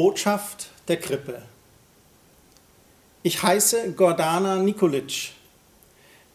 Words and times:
Botschaft 0.00 0.68
der 0.86 0.98
Krippe. 0.98 1.42
Ich 3.24 3.42
heiße 3.42 3.94
Gordana 3.94 4.54
Nikolic. 4.54 5.32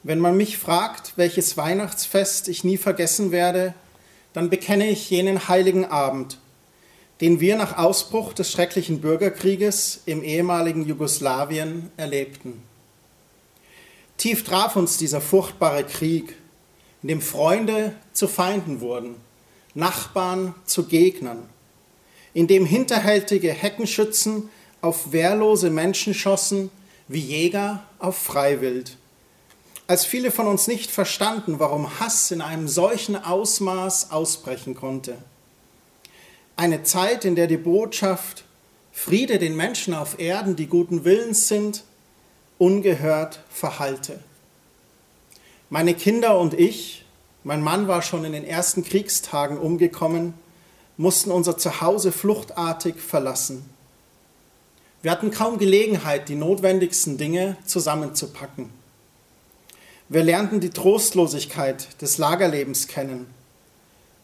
Wenn 0.04 0.20
man 0.20 0.36
mich 0.36 0.58
fragt, 0.58 1.14
welches 1.16 1.56
Weihnachtsfest 1.56 2.50
ich 2.50 2.66
nie 2.66 2.76
vergessen 2.76 3.32
werde, 3.32 3.74
dann 4.34 4.50
bekenne 4.50 4.90
ich 4.90 5.10
jenen 5.10 5.48
heiligen 5.48 5.86
Abend, 5.86 6.40
den 7.22 7.40
wir 7.40 7.56
nach 7.56 7.78
Ausbruch 7.78 8.34
des 8.34 8.52
schrecklichen 8.52 9.00
Bürgerkrieges 9.00 10.02
im 10.08 10.26
ehemaligen 10.26 10.86
Jugoslawien 10.86 11.90
erlebten. 11.96 12.62
Tief 14.18 14.44
traf 14.44 14.76
uns 14.76 14.98
dieser 14.98 15.22
furchtbare 15.22 15.86
Krieg, 15.86 16.36
in 17.02 17.08
dem 17.08 17.22
Freunde 17.22 17.96
zu 18.12 18.28
Feinden 18.28 18.82
wurden, 18.82 19.16
Nachbarn 19.74 20.54
zu 20.66 20.86
Gegnern 20.86 21.48
in 22.34 22.48
dem 22.48 22.66
hinterhältige 22.66 23.52
Heckenschützen 23.52 24.50
auf 24.82 25.12
wehrlose 25.12 25.70
Menschen 25.70 26.14
schossen, 26.14 26.70
wie 27.08 27.20
Jäger 27.20 27.84
auf 28.00 28.18
Freiwild. 28.18 28.98
Als 29.88 30.06
viele 30.06 30.32
von 30.32 30.48
uns 30.48 30.68
nicht 30.68 30.92
verstanden, 30.92 31.60
warum 31.60 32.00
Hass 32.00 32.32
in 32.32 32.42
einem 32.42 32.68
solchen 32.68 33.16
Ausmaß 33.16 34.12
ausbrechen 34.12 34.76
konnte. 34.76 35.18
Eine 36.56 36.84
Zeit, 36.84 37.26
in 37.26 37.36
der 37.36 37.48
die 37.48 37.58
Botschaft 37.58 38.46
Friede 38.92 39.40
den 39.40 39.56
Menschen 39.56 39.94
auf 39.94 40.20
Erden, 40.20 40.56
die 40.56 40.68
guten 40.68 41.04
Willens 41.04 41.48
sind, 41.48 41.84
ungehört 42.60 43.42
verhallte. 43.50 44.20
Meine 45.70 45.96
Kinder 45.96 46.40
und 46.40 46.54
ich, 46.54 47.04
mein 47.44 47.62
Mann 47.62 47.88
war 47.88 48.04
schon 48.04 48.24
in 48.24 48.32
den 48.32 48.46
ersten 48.46 48.84
Kriegstagen 48.84 49.58
umgekommen, 49.58 50.36
mussten 50.98 51.32
unser 51.32 51.58
Zuhause 51.58 52.12
fluchtartig 52.12 52.96
verlassen. 52.96 53.70
Wir 55.02 55.12
hatten 55.12 55.32
kaum 55.32 55.58
Gelegenheit, 55.58 56.30
die 56.30 56.36
notwendigsten 56.36 57.18
Dinge 57.18 57.58
zusammenzupacken. 57.66 58.70
Wir 60.08 60.24
lernten 60.24 60.60
die 60.60 60.70
Trostlosigkeit 60.70 62.02
des 62.02 62.18
Lagerlebens 62.18 62.88
kennen. 62.88 63.28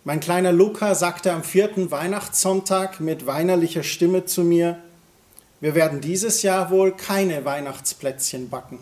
Mein 0.06 0.20
kleiner 0.20 0.52
Luca 0.52 0.96
sagte 0.96 1.34
am 1.34 1.44
vierten 1.44 1.92
Weihnachtssonntag 1.92 3.00
mit 3.00 3.26
weinerlicher 3.26 3.84
Stimme 3.84 4.26
zu 4.26 4.44
mir, 4.44 4.78
wir 5.62 5.76
werden 5.76 6.00
dieses 6.00 6.42
Jahr 6.42 6.70
wohl 6.70 6.94
keine 6.96 7.44
Weihnachtsplätzchen 7.44 8.50
backen. 8.50 8.80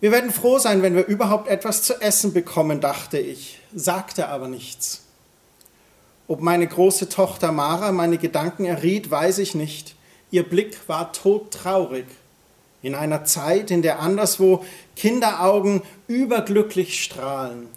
Wir 0.00 0.10
werden 0.10 0.32
froh 0.32 0.58
sein, 0.58 0.82
wenn 0.82 0.96
wir 0.96 1.06
überhaupt 1.06 1.48
etwas 1.48 1.82
zu 1.82 2.00
essen 2.00 2.32
bekommen, 2.32 2.80
dachte 2.80 3.18
ich, 3.18 3.60
sagte 3.72 4.28
aber 4.28 4.48
nichts. 4.48 5.03
Ob 6.26 6.40
meine 6.40 6.66
große 6.66 7.08
Tochter 7.08 7.52
Mara 7.52 7.92
meine 7.92 8.18
Gedanken 8.18 8.64
erriet, 8.64 9.10
weiß 9.10 9.38
ich 9.38 9.54
nicht. 9.54 9.94
Ihr 10.30 10.42
Blick 10.42 10.88
war 10.88 11.12
todtraurig. 11.12 12.06
In 12.82 12.94
einer 12.94 13.24
Zeit, 13.24 13.70
in 13.70 13.82
der 13.82 14.00
anderswo 14.00 14.64
Kinderaugen 14.96 15.82
überglücklich 16.06 17.02
strahlen. 17.02 17.68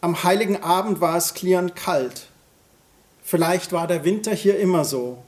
Am 0.00 0.22
heiligen 0.22 0.62
Abend 0.62 1.00
war 1.00 1.16
es 1.16 1.34
klirrend 1.34 1.76
kalt. 1.76 2.28
Vielleicht 3.22 3.72
war 3.72 3.86
der 3.86 4.04
Winter 4.04 4.34
hier 4.34 4.58
immer 4.58 4.84
so, 4.84 5.22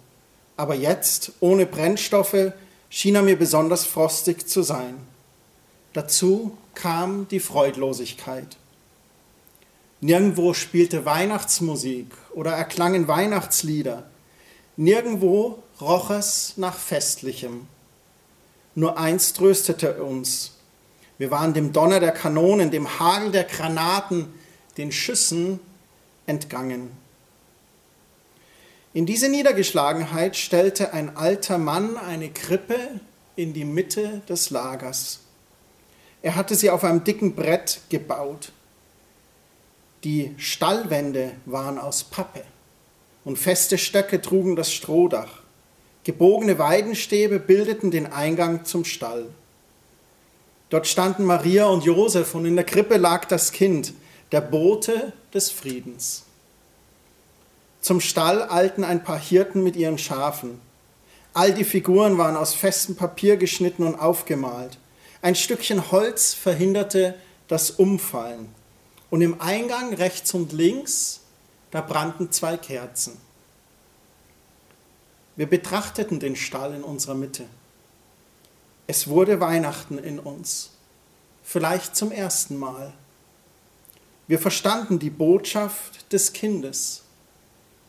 aber 0.57 0.75
jetzt, 0.75 1.33
ohne 1.41 1.65
Brennstoffe, 1.65 2.53
schien 2.91 3.15
er 3.15 3.23
mir 3.23 3.39
besonders 3.39 3.85
frostig 3.85 4.49
zu 4.49 4.63
sein. 4.63 4.97
Dazu 5.93 6.57
kam 6.75 7.29
die 7.29 7.41
Freudlosigkeit. 7.41 8.57
Nirgendwo 10.05 10.53
spielte 10.53 11.07
Weihnachtsmusik 11.07 12.09
oder 12.35 12.53
erklangen 12.53 13.09
Weihnachtslieder. 13.09 14.05
Nirgendwo 14.77 15.63
roch 15.81 16.11
es 16.11 16.59
nach 16.59 16.77
Festlichem. 16.77 17.67
Nur 18.75 18.99
eins 18.99 19.33
tröstete 19.33 20.03
uns. 20.03 20.59
Wir 21.17 21.31
waren 21.31 21.55
dem 21.55 21.73
Donner 21.73 22.01
der 22.01 22.13
Kanonen, 22.13 22.71
dem 22.71 22.99
Hagel 22.99 23.33
der 23.33 23.45
Granaten, 23.45 24.27
den 24.77 24.93
Schüssen 24.93 25.59
entgangen. 26.27 26.91
In 28.93 29.07
diese 29.07 29.31
Niedergeschlagenheit 29.31 30.37
stellte 30.37 30.93
ein 30.93 31.17
alter 31.17 31.57
Mann 31.57 31.97
eine 31.97 32.29
Krippe 32.29 32.79
in 33.37 33.55
die 33.55 33.65
Mitte 33.65 34.21
des 34.29 34.51
Lagers. 34.51 35.21
Er 36.21 36.37
hatte 36.37 36.57
sie 36.57 36.69
auf 36.69 36.85
einem 36.85 37.05
dicken 37.05 37.35
Brett 37.35 37.81
gebaut. 37.89 38.53
Die 40.05 40.35
Stallwände 40.37 41.33
waren 41.47 41.79
aus 41.79 42.05
Pappe 42.05 42.43
und 43.25 43.39
feste 43.39 43.79
Stöcke 43.79 44.21
trugen 44.21 44.55
das 44.55 44.71
Strohdach. 44.71 45.41
Gebogene 46.05 46.59
Weidenstäbe 46.59 47.41
bildeten 47.41 47.91
den 47.91 48.13
Eingang 48.13 48.67
zum 48.67 48.85
Stall. 48.85 49.31
Dort 50.69 50.87
standen 50.87 51.25
Maria 51.25 51.65
und 51.67 51.85
Josef 51.85 52.35
und 52.35 52.45
in 52.45 52.55
der 52.55 52.67
Krippe 52.67 52.99
lag 52.99 53.25
das 53.25 53.51
Kind, 53.51 53.95
der 54.31 54.43
Bote 54.43 55.15
des 55.33 55.51
Friedens. 55.51 56.25
Zum 57.81 58.03
Stall 58.03 58.43
eilten 58.51 58.85
ein 58.85 59.05
paar 59.05 59.19
Hirten 59.19 59.65
mit 59.65 59.75
ihren 59.75 59.97
Schafen. 59.97 60.61
All 61.33 61.55
die 61.55 61.65
Figuren 61.65 62.19
waren 62.19 62.37
aus 62.37 62.53
festem 62.53 62.95
Papier 62.95 63.39
geschnitten 63.39 63.87
und 63.87 63.95
aufgemalt. 63.95 64.79
Ein 65.23 65.35
Stückchen 65.35 65.91
Holz 65.91 66.35
verhinderte 66.35 67.15
das 67.49 67.71
Umfallen. 67.71 68.55
Und 69.15 69.21
im 69.21 69.41
Eingang 69.41 69.95
rechts 69.95 70.35
und 70.35 70.53
links, 70.53 71.21
da 71.71 71.83
brannten 71.83 72.33
zwei 72.33 72.57
Kerzen. 72.57 73.17
Wir 75.37 75.49
betrachteten 75.49 76.19
den 76.19 76.35
Stall 76.35 76.75
in 76.75 76.83
unserer 76.83 77.15
Mitte. 77.15 77.47
Es 78.89 79.07
wurde 79.07 79.39
Weihnachten 79.39 79.99
in 79.99 80.19
uns, 80.19 80.71
vielleicht 81.45 81.95
zum 81.95 82.11
ersten 82.11 82.57
Mal. 82.57 82.93
Wir 84.27 84.41
verstanden 84.41 84.99
die 84.99 85.11
Botschaft 85.11 86.13
des 86.13 86.33
Kindes. 86.33 87.05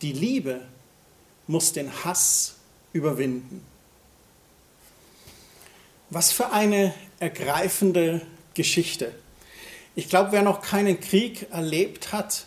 Die 0.03 0.13
Liebe 0.13 0.61
muss 1.47 1.73
den 1.73 1.91
Hass 2.03 2.53
überwinden. 2.93 3.65
Was 6.11 6.31
für 6.31 6.51
eine 6.51 6.93
ergreifende 7.17 8.21
Geschichte. 8.53 9.11
Ich 9.95 10.09
glaube, 10.09 10.33
wer 10.33 10.41
noch 10.41 10.61
keinen 10.61 11.00
Krieg 11.00 11.47
erlebt 11.51 12.11
hat, 12.11 12.45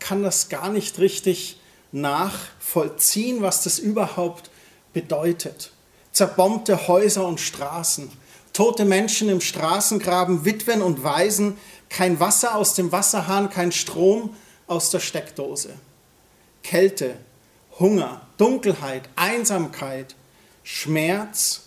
kann 0.00 0.22
das 0.22 0.48
gar 0.48 0.70
nicht 0.70 0.98
richtig 0.98 1.60
nachvollziehen, 1.92 3.42
was 3.42 3.62
das 3.62 3.78
überhaupt 3.78 4.50
bedeutet. 4.92 5.72
Zerbombte 6.12 6.88
Häuser 6.88 7.26
und 7.26 7.40
Straßen, 7.40 8.10
tote 8.52 8.84
Menschen 8.84 9.28
im 9.28 9.40
Straßengraben, 9.40 10.44
Witwen 10.44 10.82
und 10.82 11.04
Waisen, 11.04 11.56
kein 11.88 12.18
Wasser 12.18 12.56
aus 12.56 12.74
dem 12.74 12.90
Wasserhahn, 12.90 13.50
kein 13.50 13.70
Strom 13.70 14.34
aus 14.66 14.90
der 14.90 15.00
Steckdose. 15.00 15.74
Kälte, 16.62 17.16
Hunger, 17.78 18.22
Dunkelheit, 18.36 19.08
Einsamkeit, 19.16 20.14
Schmerz 20.62 21.62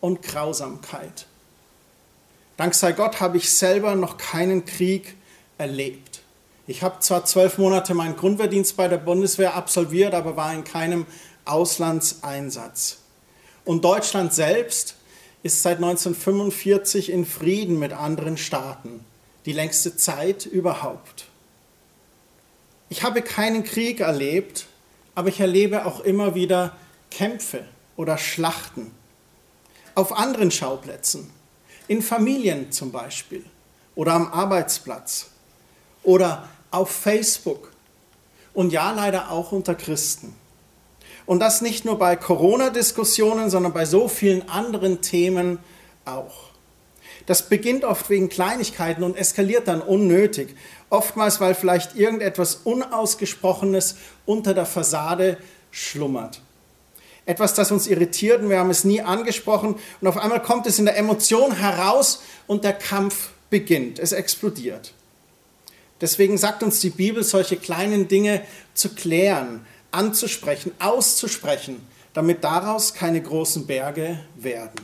und 0.00 0.22
Grausamkeit. 0.22 1.27
Dank 2.58 2.74
sei 2.74 2.90
Gott 2.90 3.20
habe 3.20 3.36
ich 3.36 3.52
selber 3.52 3.94
noch 3.94 4.18
keinen 4.18 4.64
Krieg 4.64 5.14
erlebt. 5.58 6.22
Ich 6.66 6.82
habe 6.82 6.98
zwar 6.98 7.24
zwölf 7.24 7.56
Monate 7.56 7.94
meinen 7.94 8.16
Grundwehrdienst 8.16 8.76
bei 8.76 8.88
der 8.88 8.98
Bundeswehr 8.98 9.54
absolviert, 9.54 10.12
aber 10.12 10.36
war 10.36 10.52
in 10.52 10.64
keinem 10.64 11.06
Auslandseinsatz. 11.44 12.98
Und 13.64 13.84
Deutschland 13.84 14.34
selbst 14.34 14.96
ist 15.44 15.62
seit 15.62 15.76
1945 15.76 17.12
in 17.12 17.26
Frieden 17.26 17.78
mit 17.78 17.92
anderen 17.92 18.36
Staaten, 18.36 19.04
die 19.46 19.52
längste 19.52 19.96
Zeit 19.96 20.44
überhaupt. 20.44 21.26
Ich 22.88 23.04
habe 23.04 23.22
keinen 23.22 23.62
Krieg 23.62 24.00
erlebt, 24.00 24.66
aber 25.14 25.28
ich 25.28 25.38
erlebe 25.38 25.86
auch 25.86 26.00
immer 26.00 26.34
wieder 26.34 26.76
Kämpfe 27.12 27.64
oder 27.96 28.18
Schlachten 28.18 28.90
auf 29.94 30.12
anderen 30.12 30.50
Schauplätzen 30.50 31.37
in 31.88 32.02
Familien 32.02 32.70
zum 32.70 32.92
Beispiel 32.92 33.44
oder 33.94 34.12
am 34.12 34.32
Arbeitsplatz 34.32 35.30
oder 36.04 36.48
auf 36.70 36.90
Facebook 36.90 37.72
und 38.54 38.72
ja 38.72 38.92
leider 38.92 39.30
auch 39.30 39.52
unter 39.52 39.74
Christen. 39.74 40.34
Und 41.26 41.40
das 41.40 41.60
nicht 41.60 41.84
nur 41.84 41.98
bei 41.98 42.16
Corona-Diskussionen, 42.16 43.50
sondern 43.50 43.72
bei 43.72 43.84
so 43.84 44.08
vielen 44.08 44.48
anderen 44.48 45.02
Themen 45.02 45.58
auch. 46.04 46.48
Das 47.26 47.48
beginnt 47.48 47.84
oft 47.84 48.08
wegen 48.08 48.30
Kleinigkeiten 48.30 49.02
und 49.02 49.16
eskaliert 49.16 49.68
dann 49.68 49.82
unnötig. 49.82 50.56
Oftmals, 50.88 51.40
weil 51.40 51.54
vielleicht 51.54 51.96
irgendetwas 51.96 52.60
Unausgesprochenes 52.64 53.96
unter 54.24 54.54
der 54.54 54.64
Fassade 54.64 55.36
schlummert 55.70 56.40
etwas, 57.28 57.52
das 57.52 57.70
uns 57.70 57.86
irritiert 57.86 58.40
und 58.40 58.48
wir 58.48 58.58
haben 58.58 58.70
es 58.70 58.84
nie 58.84 59.02
angesprochen 59.02 59.76
und 60.00 60.08
auf 60.08 60.16
einmal 60.16 60.42
kommt 60.42 60.66
es 60.66 60.78
in 60.78 60.86
der 60.86 60.96
Emotion 60.96 61.54
heraus 61.54 62.22
und 62.46 62.64
der 62.64 62.72
Kampf 62.72 63.28
beginnt, 63.50 63.98
es 63.98 64.12
explodiert. 64.12 64.94
Deswegen 66.00 66.38
sagt 66.38 66.62
uns 66.62 66.80
die 66.80 66.88
Bibel, 66.88 67.22
solche 67.22 67.56
kleinen 67.56 68.08
Dinge 68.08 68.42
zu 68.72 68.94
klären, 68.94 69.66
anzusprechen, 69.90 70.72
auszusprechen, 70.78 71.86
damit 72.14 72.44
daraus 72.44 72.94
keine 72.94 73.20
großen 73.20 73.66
Berge 73.66 74.20
werden. 74.36 74.80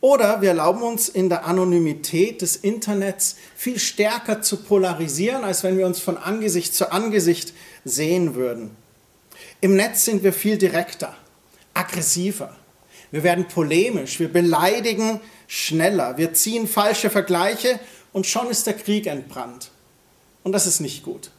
Oder 0.00 0.40
wir 0.40 0.50
erlauben 0.50 0.82
uns 0.82 1.08
in 1.08 1.28
der 1.28 1.46
Anonymität 1.46 2.42
des 2.42 2.56
Internets 2.56 3.36
viel 3.54 3.78
stärker 3.78 4.42
zu 4.42 4.56
polarisieren, 4.56 5.44
als 5.44 5.62
wenn 5.62 5.78
wir 5.78 5.86
uns 5.86 6.00
von 6.00 6.16
Angesicht 6.16 6.74
zu 6.74 6.90
Angesicht 6.90 7.54
sehen 7.84 8.34
würden. 8.34 8.72
Im 9.60 9.76
Netz 9.76 10.04
sind 10.04 10.24
wir 10.24 10.32
viel 10.32 10.58
direkter, 10.58 11.16
aggressiver. 11.74 12.56
Wir 13.10 13.22
werden 13.22 13.46
polemisch, 13.46 14.18
wir 14.18 14.32
beleidigen 14.32 15.20
schneller, 15.46 16.16
wir 16.16 16.32
ziehen 16.32 16.66
falsche 16.66 17.10
Vergleiche 17.10 17.78
und 18.12 18.26
schon 18.26 18.48
ist 18.48 18.66
der 18.66 18.74
Krieg 18.74 19.06
entbrannt. 19.06 19.70
Und 20.42 20.52
das 20.52 20.66
ist 20.66 20.80
nicht 20.80 21.02
gut. 21.02 21.30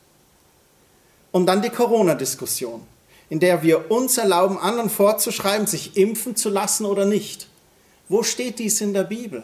Und 1.31 1.47
dann 1.47 1.61
die 1.61 1.69
Corona-Diskussion, 1.69 2.81
in 3.29 3.39
der 3.39 3.63
wir 3.63 3.91
uns 3.91 4.17
erlauben, 4.17 4.57
anderen 4.57 4.89
vorzuschreiben, 4.89 5.67
sich 5.67 5.97
impfen 5.97 6.35
zu 6.35 6.49
lassen 6.49 6.85
oder 6.85 7.05
nicht. 7.05 7.49
Wo 8.07 8.23
steht 8.23 8.59
dies 8.59 8.81
in 8.81 8.93
der 8.93 9.03
Bibel? 9.03 9.43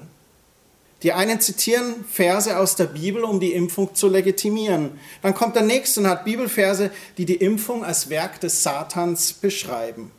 Die 1.03 1.13
einen 1.13 1.41
zitieren 1.41 2.05
Verse 2.05 2.57
aus 2.57 2.75
der 2.75 2.85
Bibel, 2.85 3.23
um 3.23 3.39
die 3.39 3.53
Impfung 3.53 3.95
zu 3.95 4.07
legitimieren. 4.07 4.99
Dann 5.23 5.33
kommt 5.33 5.55
der 5.55 5.63
nächste 5.63 5.99
und 5.99 6.07
hat 6.07 6.25
Bibelverse, 6.25 6.91
die 7.17 7.25
die 7.25 7.35
Impfung 7.35 7.83
als 7.83 8.09
Werk 8.09 8.39
des 8.39 8.61
Satans 8.61 9.33
beschreiben. 9.33 10.11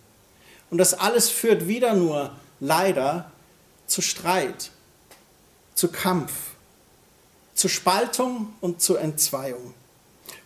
Und 0.73 0.79
das 0.79 0.95
alles 0.95 1.29
führt 1.29 1.69
wieder 1.69 1.93
nur 1.93 2.31
leider 2.59 3.31
zu 3.87 4.01
Streit, 4.01 4.71
zu 5.75 5.89
Kampf, 5.89 6.33
zu 7.53 7.69
Spaltung 7.69 8.55
und 8.63 8.81
zu 8.81 8.97
Entzweiung. 8.97 9.75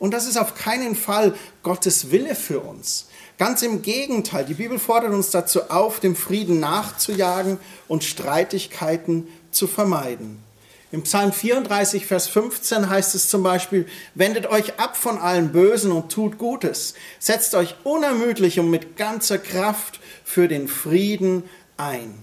Und 0.01 0.11
das 0.11 0.27
ist 0.27 0.37
auf 0.37 0.57
keinen 0.57 0.97
Fall 0.97 1.33
Gottes 1.63 2.11
Wille 2.11 2.35
für 2.35 2.59
uns. 2.59 3.07
Ganz 3.39 3.63
im 3.63 3.83
Gegenteil, 3.83 4.45
die 4.45 4.55
Bibel 4.55 4.81
fordert 4.81 5.13
uns 5.13 5.31
dazu 5.31 5.71
auf, 5.71 6.01
dem 6.01 6.17
Frieden 6.17 6.59
nachzujagen 6.59 7.59
und 7.87 8.03
Streitigkeiten 8.03 9.29
zu 9.53 9.69
vermeiden. 9.69 10.43
Im 10.93 11.03
Psalm 11.03 11.33
34, 11.33 12.07
Vers 12.07 12.29
15 12.29 12.89
heißt 12.89 13.17
es 13.17 13.29
zum 13.29 13.43
Beispiel, 13.43 13.87
wendet 14.15 14.47
euch 14.47 14.79
ab 14.79 14.97
von 14.97 15.19
allem 15.19 15.51
Bösen 15.51 15.91
und 15.91 16.13
tut 16.13 16.39
Gutes, 16.39 16.95
setzt 17.19 17.57
euch 17.57 17.75
unermüdlich 17.83 18.61
und 18.61 18.71
mit 18.71 18.97
ganzer 18.97 19.39
Kraft 19.39 19.99
für 20.25 20.47
den 20.47 20.69
Frieden 20.69 21.43
ein. 21.77 22.15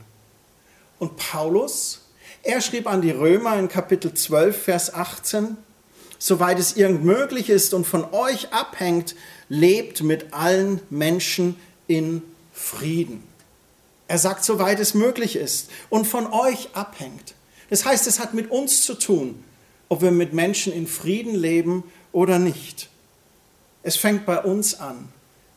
Und 0.97 1.17
Paulus, 1.17 2.03
er 2.41 2.61
schrieb 2.61 2.87
an 2.87 3.01
die 3.01 3.11
Römer 3.11 3.57
in 3.57 3.67
Kapitel 3.67 4.13
12, 4.13 4.63
Vers 4.63 4.93
18, 4.93 5.57
soweit 6.17 6.57
es 6.57 6.77
irgend 6.77 7.03
möglich 7.03 7.49
ist 7.49 7.73
und 7.73 7.85
von 7.85 8.13
euch 8.13 8.53
abhängt, 8.53 9.13
lebt 9.49 10.03
mit 10.03 10.33
allen 10.33 10.79
Menschen 10.89 11.59
in 11.87 12.21
Frieden. 12.53 13.23
Er 14.07 14.19
sagt, 14.19 14.45
soweit 14.45 14.79
es 14.79 14.93
möglich 14.93 15.35
ist 15.35 15.69
und 15.89 16.05
von 16.05 16.31
euch 16.31 16.69
abhängt. 16.73 17.33
Das 17.73 17.85
heißt, 17.85 18.05
es 18.05 18.19
hat 18.19 18.35
mit 18.35 18.51
uns 18.51 18.83
zu 18.83 18.93
tun, 18.93 19.43
ob 19.89 20.03
wir 20.03 20.11
mit 20.11 20.31
Menschen 20.31 20.71
in 20.71 20.85
Frieden 20.85 21.33
leben 21.33 21.83
oder 22.11 22.37
nicht. 22.37 22.87
Es 23.81 23.95
fängt 23.95 24.27
bei 24.27 24.39
uns 24.39 24.79
an. 24.79 25.09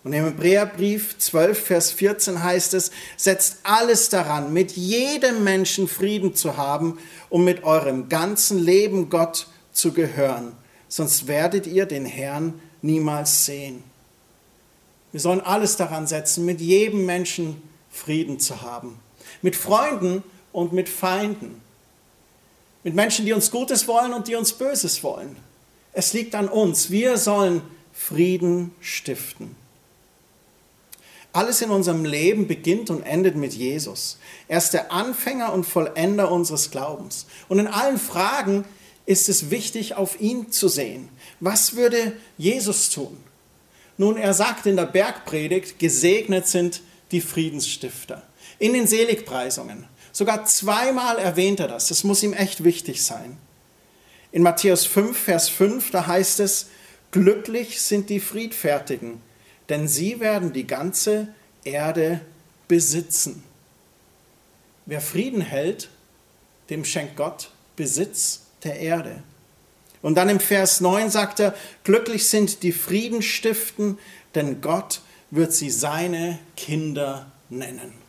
Und 0.02 0.14
im 0.14 0.24
Hebräerbrief 0.24 1.18
12, 1.18 1.62
Vers 1.62 1.92
14 1.92 2.42
heißt 2.42 2.72
es, 2.72 2.90
setzt 3.18 3.58
alles 3.64 4.08
daran, 4.08 4.54
mit 4.54 4.72
jedem 4.72 5.44
Menschen 5.44 5.88
Frieden 5.88 6.34
zu 6.34 6.56
haben, 6.56 6.98
um 7.28 7.44
mit 7.44 7.64
eurem 7.64 8.08
ganzen 8.08 8.60
Leben 8.60 9.10
Gott 9.10 9.46
zu 9.72 9.92
gehören, 9.92 10.52
sonst 10.88 11.26
werdet 11.26 11.66
ihr 11.66 11.84
den 11.84 12.06
Herrn 12.06 12.54
niemals 12.80 13.44
sehen. 13.44 13.84
Wir 15.12 15.20
sollen 15.20 15.42
alles 15.42 15.76
daran 15.76 16.06
setzen, 16.06 16.46
mit 16.46 16.62
jedem 16.62 17.04
Menschen 17.04 17.60
Frieden 17.90 18.40
zu 18.40 18.62
haben, 18.62 18.98
mit 19.42 19.54
Freunden 19.54 20.22
und 20.50 20.72
mit 20.72 20.88
Feinden, 20.88 21.60
mit 22.86 22.94
Menschen, 22.94 23.26
die 23.26 23.32
uns 23.32 23.50
Gutes 23.50 23.88
wollen 23.88 24.12
und 24.14 24.28
die 24.28 24.36
uns 24.36 24.52
Böses 24.52 25.02
wollen. 25.02 25.34
Es 25.92 26.12
liegt 26.12 26.36
an 26.36 26.48
uns, 26.48 26.88
wir 26.88 27.18
sollen 27.18 27.60
Frieden 27.92 28.70
stiften. 28.80 29.56
Alles 31.32 31.62
in 31.62 31.70
unserem 31.70 32.04
Leben 32.04 32.46
beginnt 32.46 32.88
und 32.90 33.02
endet 33.02 33.34
mit 33.34 33.54
Jesus. 33.54 34.18
Er 34.46 34.58
ist 34.58 34.70
der 34.70 34.92
Anfänger 34.92 35.52
und 35.52 35.64
Vollender 35.64 36.30
unseres 36.30 36.70
Glaubens. 36.70 37.26
Und 37.48 37.58
in 37.58 37.66
allen 37.66 37.98
Fragen, 37.98 38.64
ist 39.04 39.28
es 39.28 39.50
wichtig, 39.50 39.94
auf 39.94 40.20
ihn 40.20 40.52
zu 40.52 40.68
sehen. 40.68 41.08
Was 41.40 41.74
würde 41.74 42.12
Jesus 42.38 42.90
tun? 42.90 43.16
Nun, 43.98 44.16
er 44.16 44.32
sagt 44.32 44.64
in 44.64 44.76
der 44.76 44.86
Bergpredigt, 44.86 45.80
gesegnet 45.80 46.46
sind 46.46 46.82
die 47.10 47.20
Friedensstifter. 47.20 48.22
In 48.58 48.72
den 48.72 48.86
Seligpreisungen. 48.86 49.86
Sogar 50.12 50.46
zweimal 50.46 51.18
erwähnt 51.18 51.60
er 51.60 51.68
das. 51.68 51.88
Das 51.88 52.04
muss 52.04 52.22
ihm 52.22 52.32
echt 52.32 52.64
wichtig 52.64 53.04
sein. 53.04 53.36
In 54.32 54.42
Matthäus 54.42 54.86
5, 54.86 55.16
Vers 55.16 55.48
5, 55.48 55.90
da 55.90 56.06
heißt 56.06 56.40
es, 56.40 56.68
glücklich 57.10 57.80
sind 57.80 58.10
die 58.10 58.20
Friedfertigen, 58.20 59.20
denn 59.68 59.88
sie 59.88 60.20
werden 60.20 60.52
die 60.52 60.66
ganze 60.66 61.28
Erde 61.64 62.20
besitzen. 62.68 63.42
Wer 64.86 65.00
Frieden 65.00 65.40
hält, 65.40 65.88
dem 66.70 66.84
schenkt 66.84 67.16
Gott 67.16 67.50
Besitz 67.76 68.42
der 68.64 68.78
Erde. 68.80 69.22
Und 70.02 70.14
dann 70.14 70.28
im 70.28 70.40
Vers 70.40 70.80
9 70.80 71.10
sagt 71.10 71.40
er, 71.40 71.54
glücklich 71.84 72.26
sind 72.28 72.62
die 72.62 72.72
Frieden 72.72 73.22
stiften, 73.22 73.98
denn 74.34 74.60
Gott 74.60 75.00
wird 75.30 75.52
sie 75.52 75.70
seine 75.70 76.38
Kinder 76.56 77.30
nennen. 77.48 78.05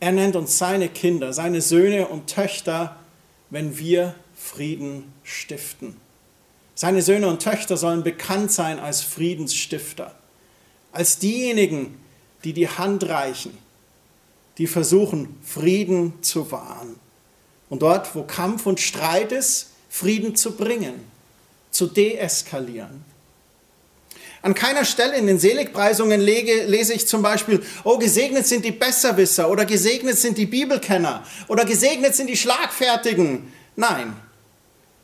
Er 0.00 0.12
nennt 0.12 0.34
uns 0.34 0.56
seine 0.56 0.88
Kinder, 0.88 1.32
seine 1.32 1.60
Söhne 1.60 2.08
und 2.08 2.26
Töchter, 2.26 2.96
wenn 3.50 3.78
wir 3.78 4.14
Frieden 4.34 5.12
stiften. 5.22 5.96
Seine 6.74 7.02
Söhne 7.02 7.28
und 7.28 7.42
Töchter 7.42 7.76
sollen 7.76 8.02
bekannt 8.02 8.50
sein 8.50 8.78
als 8.78 9.02
Friedensstifter, 9.02 10.14
als 10.92 11.18
diejenigen, 11.18 11.98
die 12.42 12.54
die 12.54 12.68
Hand 12.68 13.06
reichen, 13.06 13.56
die 14.56 14.66
versuchen, 14.66 15.38
Frieden 15.42 16.22
zu 16.22 16.50
wahren 16.50 16.96
und 17.68 17.82
dort, 17.82 18.14
wo 18.14 18.22
Kampf 18.22 18.64
und 18.64 18.80
Streit 18.80 19.32
ist, 19.32 19.72
Frieden 19.90 20.36
zu 20.36 20.56
bringen, 20.56 20.94
zu 21.70 21.86
deeskalieren. 21.86 23.04
An 24.42 24.54
keiner 24.54 24.84
Stelle 24.84 25.16
in 25.16 25.26
den 25.26 25.38
Seligpreisungen 25.38 26.20
lese 26.20 26.94
ich 26.94 27.06
zum 27.06 27.22
Beispiel, 27.22 27.62
oh, 27.84 27.98
gesegnet 27.98 28.46
sind 28.46 28.64
die 28.64 28.72
Besserwisser 28.72 29.50
oder 29.50 29.66
gesegnet 29.66 30.18
sind 30.18 30.38
die 30.38 30.46
Bibelkenner 30.46 31.24
oder 31.48 31.64
gesegnet 31.64 32.14
sind 32.14 32.28
die 32.28 32.36
Schlagfertigen. 32.36 33.52
Nein, 33.76 34.16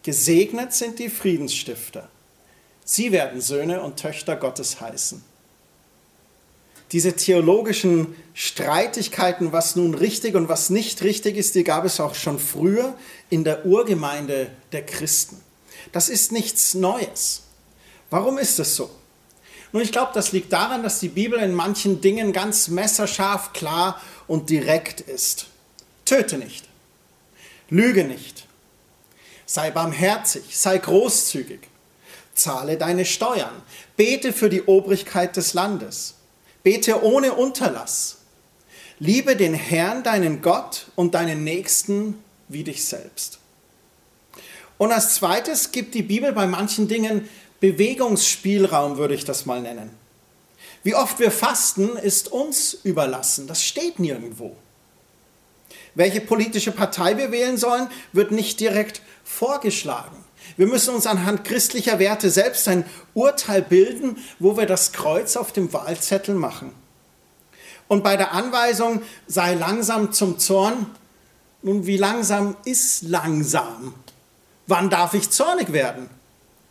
gesegnet 0.02 0.72
sind 0.72 0.98
die 0.98 1.10
Friedensstifter. 1.10 2.08
Sie 2.84 3.12
werden 3.12 3.40
Söhne 3.40 3.82
und 3.82 3.98
Töchter 3.98 4.36
Gottes 4.36 4.80
heißen 4.80 5.22
diese 6.92 7.14
theologischen 7.14 8.14
Streitigkeiten, 8.34 9.52
was 9.52 9.76
nun 9.76 9.94
richtig 9.94 10.34
und 10.34 10.48
was 10.48 10.70
nicht 10.70 11.02
richtig 11.02 11.36
ist, 11.36 11.54
die 11.54 11.64
gab 11.64 11.84
es 11.84 11.98
auch 12.00 12.14
schon 12.14 12.38
früher 12.38 12.96
in 13.28 13.44
der 13.44 13.66
Urgemeinde 13.66 14.50
der 14.72 14.86
Christen. 14.86 15.40
Das 15.92 16.08
ist 16.08 16.32
nichts 16.32 16.74
Neues. 16.74 17.42
Warum 18.10 18.38
ist 18.38 18.58
das 18.58 18.76
so? 18.76 18.90
Nun, 19.72 19.82
ich 19.82 19.92
glaube, 19.92 20.12
das 20.14 20.32
liegt 20.32 20.52
daran, 20.52 20.82
dass 20.82 21.00
die 21.00 21.08
Bibel 21.08 21.38
in 21.38 21.54
manchen 21.54 22.00
Dingen 22.00 22.32
ganz 22.32 22.68
messerscharf, 22.68 23.52
klar 23.52 24.00
und 24.26 24.50
direkt 24.50 25.00
ist. 25.00 25.46
Töte 26.04 26.38
nicht. 26.38 26.64
Lüge 27.68 28.04
nicht. 28.04 28.46
Sei 29.44 29.70
barmherzig, 29.70 30.56
sei 30.56 30.78
großzügig. 30.78 31.60
Zahle 32.34 32.76
deine 32.76 33.04
Steuern. 33.04 33.62
Bete 33.96 34.32
für 34.32 34.48
die 34.48 34.62
Obrigkeit 34.62 35.36
des 35.36 35.54
Landes. 35.54 36.14
Bete 36.62 37.02
ohne 37.02 37.34
Unterlass. 37.34 38.18
Liebe 38.98 39.36
den 39.36 39.54
Herrn, 39.54 40.02
deinen 40.02 40.42
Gott 40.42 40.86
und 40.94 41.14
deinen 41.14 41.44
Nächsten 41.44 42.22
wie 42.48 42.64
dich 42.64 42.84
selbst. 42.84 43.38
Und 44.78 44.92
als 44.92 45.14
zweites 45.14 45.72
gibt 45.72 45.94
die 45.94 46.02
Bibel 46.02 46.32
bei 46.32 46.46
manchen 46.46 46.88
Dingen 46.88 47.28
Bewegungsspielraum, 47.60 48.98
würde 48.98 49.14
ich 49.14 49.24
das 49.24 49.46
mal 49.46 49.60
nennen. 49.60 49.90
Wie 50.82 50.94
oft 50.94 51.18
wir 51.18 51.30
fasten, 51.30 51.96
ist 51.96 52.30
uns 52.30 52.74
überlassen. 52.84 53.46
Das 53.46 53.64
steht 53.64 53.98
nirgendwo. 53.98 54.56
Welche 55.94 56.20
politische 56.20 56.72
Partei 56.72 57.16
wir 57.16 57.32
wählen 57.32 57.56
sollen, 57.56 57.88
wird 58.12 58.30
nicht 58.30 58.60
direkt 58.60 59.00
vorgeschlagen. 59.24 60.16
Wir 60.56 60.66
müssen 60.66 60.94
uns 60.94 61.06
anhand 61.06 61.44
christlicher 61.44 61.98
Werte 61.98 62.30
selbst 62.30 62.68
ein 62.68 62.84
Urteil 63.14 63.62
bilden, 63.62 64.18
wo 64.38 64.56
wir 64.56 64.66
das 64.66 64.92
Kreuz 64.92 65.36
auf 65.36 65.52
dem 65.52 65.72
Wahlzettel 65.72 66.34
machen. 66.34 66.72
Und 67.88 68.04
bei 68.04 68.16
der 68.16 68.32
Anweisung, 68.32 69.02
sei 69.26 69.54
langsam 69.54 70.12
zum 70.12 70.38
Zorn, 70.38 70.86
nun, 71.62 71.86
wie 71.86 71.96
langsam 71.96 72.56
ist 72.64 73.02
langsam? 73.02 73.94
Wann 74.66 74.90
darf 74.90 75.14
ich 75.14 75.30
zornig 75.30 75.72
werden? 75.72 76.08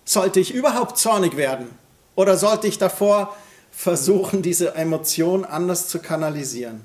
Sollte 0.06 0.40
ich 0.40 0.54
überhaupt 0.54 0.98
zornig 0.98 1.36
werden? 1.36 1.68
Oder 2.16 2.38
sollte 2.38 2.68
ich 2.68 2.78
davor 2.78 3.36
versuchen, 3.76 4.42
diese 4.42 4.74
Emotion 4.76 5.44
anders 5.44 5.90
zu 5.90 6.00
kanalisieren. 6.00 6.82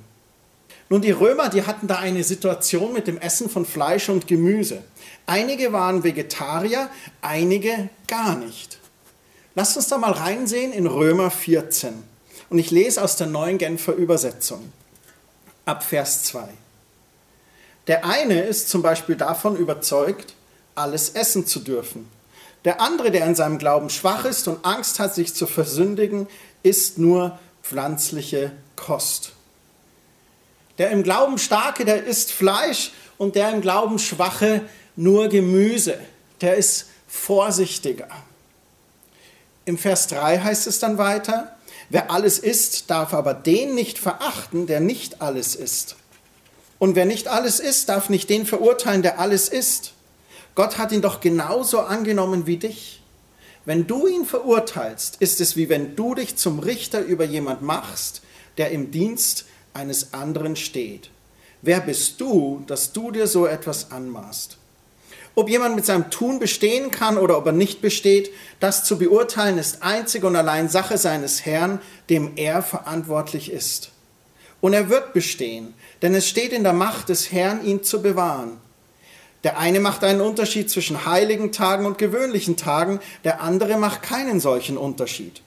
Nun, 0.89 1.03
die 1.03 1.13
Römer, 1.13 1.49
die 1.49 1.65
hatten 1.65 1.87
da 1.87 1.97
eine 1.97 2.25
Situation 2.25 2.93
mit 2.93 3.07
dem 3.07 3.17
Essen 3.17 3.49
von 3.49 3.65
Fleisch 3.65 4.09
und 4.09 4.27
Gemüse. 4.27 4.83
Einige 5.25 5.73
waren 5.73 6.03
Vegetarier, 6.03 6.91
einige 7.23 7.89
gar 8.09 8.35
nicht. 8.35 8.81
Lasst 9.55 9.77
uns 9.77 9.87
da 9.87 9.99
mal 9.99 10.11
reinsehen 10.11 10.73
in 10.73 10.87
Römer 10.87 11.31
14. 11.31 11.95
Und 12.51 12.59
ich 12.59 12.73
lese 12.73 13.03
aus 13.03 13.15
der 13.15 13.29
neuen 13.29 13.59
Genfer 13.59 13.95
Übersetzung 13.95 14.73
ab 15.65 15.85
Vers 15.85 16.25
2. 16.25 16.49
Der 17.87 18.05
eine 18.05 18.43
ist 18.43 18.69
zum 18.69 18.83
Beispiel 18.83 19.15
davon 19.15 19.57
überzeugt, 19.57 20.35
alles 20.75 21.11
essen 21.11 21.47
zu 21.47 21.61
dürfen. 21.61 22.09
Der 22.65 22.81
andere, 22.81 23.11
der 23.11 23.27
in 23.27 23.35
seinem 23.35 23.59
Glauben 23.59 23.91
schwach 23.91 24.25
ist 24.25 24.47
und 24.49 24.65
Angst 24.65 24.99
hat, 24.99 25.15
sich 25.15 25.35
zu 25.35 25.47
versündigen, 25.47 26.29
isst 26.63 26.99
nur 26.99 27.39
pflanzliche 27.63 28.53
Kost. 28.77 29.33
Der 30.79 30.91
im 30.91 31.03
Glauben 31.03 31.39
starke, 31.39 31.85
der 31.85 32.05
isst 32.05 32.33
Fleisch 32.33 32.93
und 33.19 33.35
der 33.35 33.51
im 33.51 33.61
Glauben 33.61 33.99
schwache 33.99 34.63
nur 34.97 35.29
Gemüse. 35.29 35.99
Der 36.41 36.57
ist 36.57 36.87
vorsichtiger. 37.07 38.09
Im 39.65 39.79
Vers 39.79 40.07
3 40.09 40.39
heißt 40.39 40.67
es 40.67 40.79
dann 40.79 40.99
weiter, 40.99 41.57
wer 41.91 42.11
alles 42.11 42.39
isst, 42.39 42.91
darf 42.91 43.15
aber 43.15 43.35
den 43.35 43.75
nicht 43.75 43.99
verachten, 43.99 44.67
der 44.67 44.81
nicht 44.81 45.21
alles 45.23 45.55
isst. 45.55 45.97
Und 46.79 46.97
wer 46.97 47.05
nicht 47.05 47.29
alles 47.29 47.61
isst, 47.61 47.89
darf 47.91 48.09
nicht 48.09 48.31
den 48.31 48.47
verurteilen, 48.47 49.03
der 49.03 49.19
alles 49.19 49.49
isst. 49.49 49.93
Gott 50.55 50.79
hat 50.79 50.93
ihn 50.93 51.03
doch 51.03 51.21
genauso 51.21 51.81
angenommen 51.81 52.47
wie 52.47 52.57
dich. 52.57 53.03
Wenn 53.65 53.87
du 53.87 54.07
ihn 54.07 54.25
verurteilst, 54.25 55.17
ist 55.21 55.41
es 55.41 55.57
wie 55.57 55.69
wenn 55.69 55.95
du 55.95 56.15
dich 56.15 56.37
zum 56.37 56.59
Richter 56.59 57.01
über 57.01 57.25
jemand 57.25 57.63
machst, 57.63 58.23
der 58.59 58.71
im 58.71 58.91
Dienst 58.91 59.45
eines 59.75 60.15
anderen 60.15 60.57
steht. 60.57 61.11
Wer 61.63 61.81
bist 61.81 62.21
du, 62.21 62.63
dass 62.67 62.93
du 62.93 63.11
dir 63.11 63.27
so 63.27 63.47
etwas 63.47 63.91
anmaßt? 63.91 64.57
Ob 65.35 65.49
jemand 65.49 65.77
mit 65.77 65.87
seinem 65.87 66.11
Tun 66.11 66.39
bestehen 66.39 66.91
kann 66.91 67.17
oder 67.17 67.39
ob 67.39 67.47
er 67.47 67.53
nicht 67.53 67.81
besteht, 67.81 68.33
das 68.59 68.85
zu 68.85 68.99
beurteilen 68.99 69.59
ist 69.59 69.83
einzig 69.83 70.25
und 70.25 70.35
allein 70.37 70.69
Sache 70.69 70.99
seines 70.99 71.47
Herrn, 71.47 71.81
dem 72.09 72.33
er 72.37 72.63
verantwortlich 72.63 73.53
ist. 73.53 73.91
Und 74.61 74.73
er 74.73 74.89
wird 74.89 75.13
bestehen, 75.13 75.75
denn 76.03 76.15
es 76.15 76.29
steht 76.29 76.53
in 76.53 76.65
der 76.65 76.73
Macht 76.73 77.09
des 77.09 77.31
Herrn, 77.31 77.65
ihn 77.65 77.85
zu 77.85 78.03
bewahren. 78.03 78.59
Der 79.45 79.59
eine 79.59 79.81
macht 79.81 80.05
einen 80.05 80.21
Unterschied 80.21 80.71
zwischen 80.71 81.07
heiligen 81.07 81.53
Tagen 81.53 81.87
und 81.87 81.99
gewöhnlichen 81.99 82.57
Tagen, 82.57 83.01
der 83.25 83.41
andere 83.41 83.79
macht 83.79 84.03
keinen 84.03 84.41
solchen 84.41 84.77
Unterschied. 84.77 85.43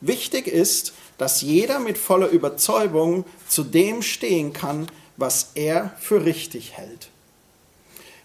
Wichtig 0.00 0.46
ist, 0.46 0.94
dass 1.18 1.42
jeder 1.42 1.78
mit 1.78 1.98
voller 1.98 2.28
Überzeugung 2.28 3.24
zu 3.48 3.62
dem 3.64 4.02
stehen 4.02 4.52
kann, 4.52 4.86
was 5.16 5.52
er 5.54 5.92
für 5.98 6.24
richtig 6.24 6.76
hält. 6.76 7.08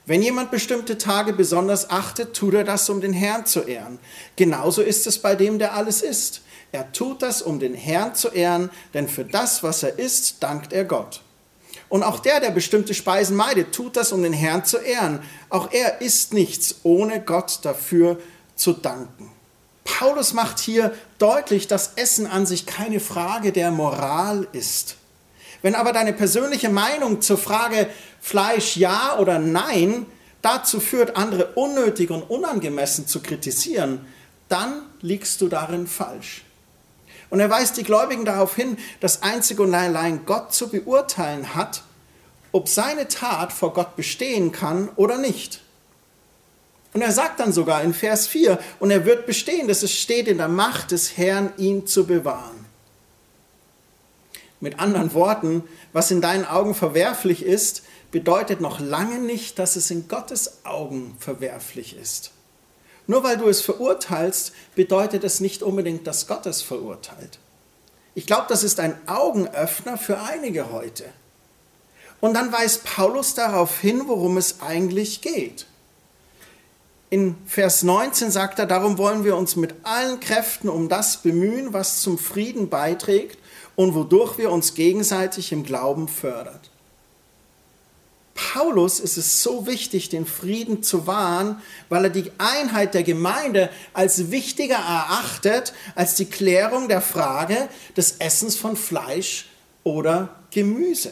Wenn 0.06 0.24
jemand 0.24 0.50
bestimmte 0.50 0.98
Tage 0.98 1.34
besonders 1.34 1.92
achtet, 1.92 2.36
tut 2.36 2.56
er 2.56 2.64
das, 2.64 2.90
um 2.90 3.00
den 3.00 3.14
Herrn 3.14 3.46
zu 3.46 3.62
ehren. 3.62 4.00
Genauso 4.38 4.82
ist 4.82 5.06
es 5.06 5.20
bei 5.20 5.36
dem, 5.36 5.60
der 5.60 5.76
alles 5.76 6.02
isst. 6.02 6.42
Er 6.72 6.92
tut 6.92 7.22
das, 7.22 7.44
um 7.44 7.60
den 7.60 7.76
Herrn 7.76 8.16
zu 8.16 8.30
ehren, 8.30 8.72
denn 8.96 9.08
für 9.08 9.24
das, 9.24 9.62
was 9.62 9.84
er 9.84 10.00
isst, 10.00 10.42
dankt 10.42 10.74
er 10.74 10.86
Gott. 10.86 11.22
Und 11.90 12.04
auch 12.04 12.20
der, 12.20 12.40
der 12.40 12.52
bestimmte 12.52 12.94
Speisen 12.94 13.36
meidet, 13.36 13.74
tut 13.74 13.98
das, 13.98 14.12
um 14.12 14.22
den 14.22 14.34
Herrn 14.34 14.64
zu 14.64 14.78
ehren. 14.78 15.20
Auch 15.50 15.72
er 15.72 16.02
isst 16.02 16.34
nichts, 16.34 16.76
ohne 16.84 17.20
Gott 17.20 17.60
dafür 17.64 18.20
zu 18.56 18.74
danken. 18.74 19.32
Paulus 19.84 20.34
macht 20.34 20.60
hier 20.60 20.94
deutlich, 21.18 21.68
dass 21.68 21.94
Essen 21.96 22.28
an 22.28 22.46
sich 22.46 22.68
keine 22.68 23.00
Frage 23.00 23.52
der 23.52 23.72
Moral 23.72 24.48
ist. 24.52 24.98
Wenn 25.64 25.76
aber 25.76 25.92
deine 25.92 26.14
persönliche 26.14 26.70
Meinung 26.70 27.22
zur 27.22 27.38
Frage 27.38 27.90
Fleisch 28.22 28.78
ja 28.78 29.18
oder 29.18 29.40
nein 29.40 30.06
dazu 30.42 30.80
führt, 30.80 31.18
andere 31.18 31.48
unnötig 31.56 32.12
und 32.12 32.24
unangemessen 32.30 33.08
zu 33.08 33.22
kritisieren, 33.22 34.06
dann 34.48 34.84
liegst 35.02 35.42
du 35.42 35.48
darin 35.48 35.88
falsch. 35.88 36.44
Und 37.30 37.40
er 37.40 37.50
weist 37.50 37.78
die 37.78 37.84
Gläubigen 37.84 38.26
darauf 38.26 38.56
hin, 38.56 38.78
dass 39.00 39.22
einzig 39.22 39.60
und 39.60 39.74
allein 39.74 40.26
Gott 40.26 40.54
zu 40.54 40.70
beurteilen 40.70 41.54
hat, 41.56 41.84
ob 42.52 42.68
seine 42.68 43.08
Tat 43.08 43.54
vor 43.54 43.74
Gott 43.74 43.96
bestehen 43.96 44.52
kann 44.52 44.90
oder 44.96 45.18
nicht. 45.18 45.62
Und 46.94 47.02
er 47.02 47.12
sagt 47.12 47.40
dann 47.40 47.54
sogar 47.54 47.84
in 47.84 47.94
Vers 47.94 48.26
4, 48.28 48.58
und 48.80 48.90
er 48.90 49.06
wird 49.06 49.28
bestehen, 49.28 49.68
dass 49.68 49.84
es 49.84 49.94
steht 49.94 50.28
in 50.28 50.40
der 50.40 50.48
Macht 50.48 50.92
des 50.92 51.18
Herrn, 51.18 51.54
ihn 51.58 51.86
zu 51.86 52.08
bewahren. 52.08 52.66
Mit 54.60 54.80
anderen 54.80 55.14
Worten, 55.14 55.64
was 55.94 56.12
in 56.12 56.20
deinen 56.20 56.46
Augen 56.46 56.74
verwerflich 56.74 57.46
ist, 57.46 57.84
bedeutet 58.12 58.60
noch 58.60 58.80
lange 58.80 59.20
nicht, 59.20 59.60
dass 59.60 59.76
es 59.76 59.92
in 59.92 60.08
Gottes 60.08 60.66
Augen 60.66 61.16
verwerflich 61.20 61.96
ist. 61.96 62.32
Nur 63.10 63.24
weil 63.24 63.38
du 63.38 63.50
es 63.50 63.62
verurteilst, 63.62 64.54
bedeutet 64.76 65.24
es 65.24 65.40
nicht 65.40 65.64
unbedingt, 65.64 66.06
dass 66.06 66.28
Gott 66.28 66.46
es 66.46 66.62
verurteilt. 66.62 67.40
Ich 68.14 68.28
glaube, 68.28 68.46
das 68.50 68.64
ist 68.64 68.80
ein 68.80 68.96
Augenöffner 69.08 69.98
für 69.98 70.22
einige 70.22 70.72
heute. 70.72 71.06
Und 72.22 72.36
dann 72.36 72.52
weist 72.52 72.84
Paulus 72.84 73.34
darauf 73.34 73.80
hin, 73.80 74.04
worum 74.06 74.38
es 74.38 74.62
eigentlich 74.62 75.22
geht. 75.22 75.66
In 77.10 77.36
Vers 77.48 77.82
19 77.82 78.30
sagt 78.30 78.60
er, 78.60 78.68
darum 78.68 79.00
wollen 79.00 79.24
wir 79.24 79.36
uns 79.38 79.56
mit 79.56 79.74
allen 79.82 80.20
Kräften 80.20 80.70
um 80.70 80.88
das 80.88 81.24
bemühen, 81.24 81.74
was 81.74 82.04
zum 82.04 82.20
Frieden 82.20 82.70
beiträgt 82.70 83.40
und 83.76 83.96
wodurch 83.96 84.38
wir 84.38 84.52
uns 84.52 84.76
gegenseitig 84.76 85.52
im 85.52 85.64
Glauben 85.64 86.08
fördert. 86.08 86.69
Paulus 88.54 89.02
ist 89.02 89.18
es 89.18 89.44
so 89.44 89.68
wichtig, 89.68 90.08
den 90.08 90.26
Frieden 90.26 90.82
zu 90.82 91.08
wahren, 91.08 91.62
weil 91.90 92.06
er 92.06 92.10
die 92.10 92.32
Einheit 92.38 92.94
der 92.94 93.04
Gemeinde 93.04 93.70
als 93.94 94.32
wichtiger 94.32 94.76
erachtet 94.76 95.74
als 95.96 96.16
die 96.16 96.26
Klärung 96.26 96.88
der 96.88 97.02
Frage 97.02 97.68
des 97.98 98.18
Essens 98.20 98.56
von 98.56 98.78
Fleisch 98.78 99.50
oder 99.84 100.30
Gemüse. 100.52 101.12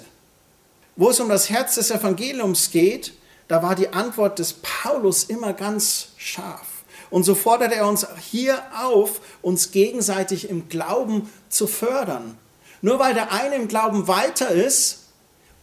Wo 0.95 1.09
es 1.09 1.19
um 1.19 1.27
das 1.27 1.49
Herz 1.49 1.75
des 1.75 1.91
Evangeliums 1.91 2.71
geht, 2.71 3.13
da 3.49 3.61
war 3.61 3.75
die 3.75 3.89
Antwort 3.89 4.39
des 4.39 4.53
Paulus 4.53 5.25
immer 5.25 5.51
ganz 5.51 6.09
scharf. 6.15 6.67
Und 7.09 7.23
so 7.23 7.35
fordert 7.35 7.73
er 7.73 7.87
uns 7.87 8.07
hier 8.31 8.61
auf, 8.81 9.21
uns 9.41 9.71
gegenseitig 9.71 10.49
im 10.49 10.69
Glauben 10.69 11.29
zu 11.49 11.67
fördern, 11.67 12.37
nur 12.81 12.99
weil 12.99 13.13
der 13.13 13.31
eine 13.31 13.55
im 13.55 13.67
Glauben 13.67 14.07
weiter 14.07 14.49
ist 14.49 15.06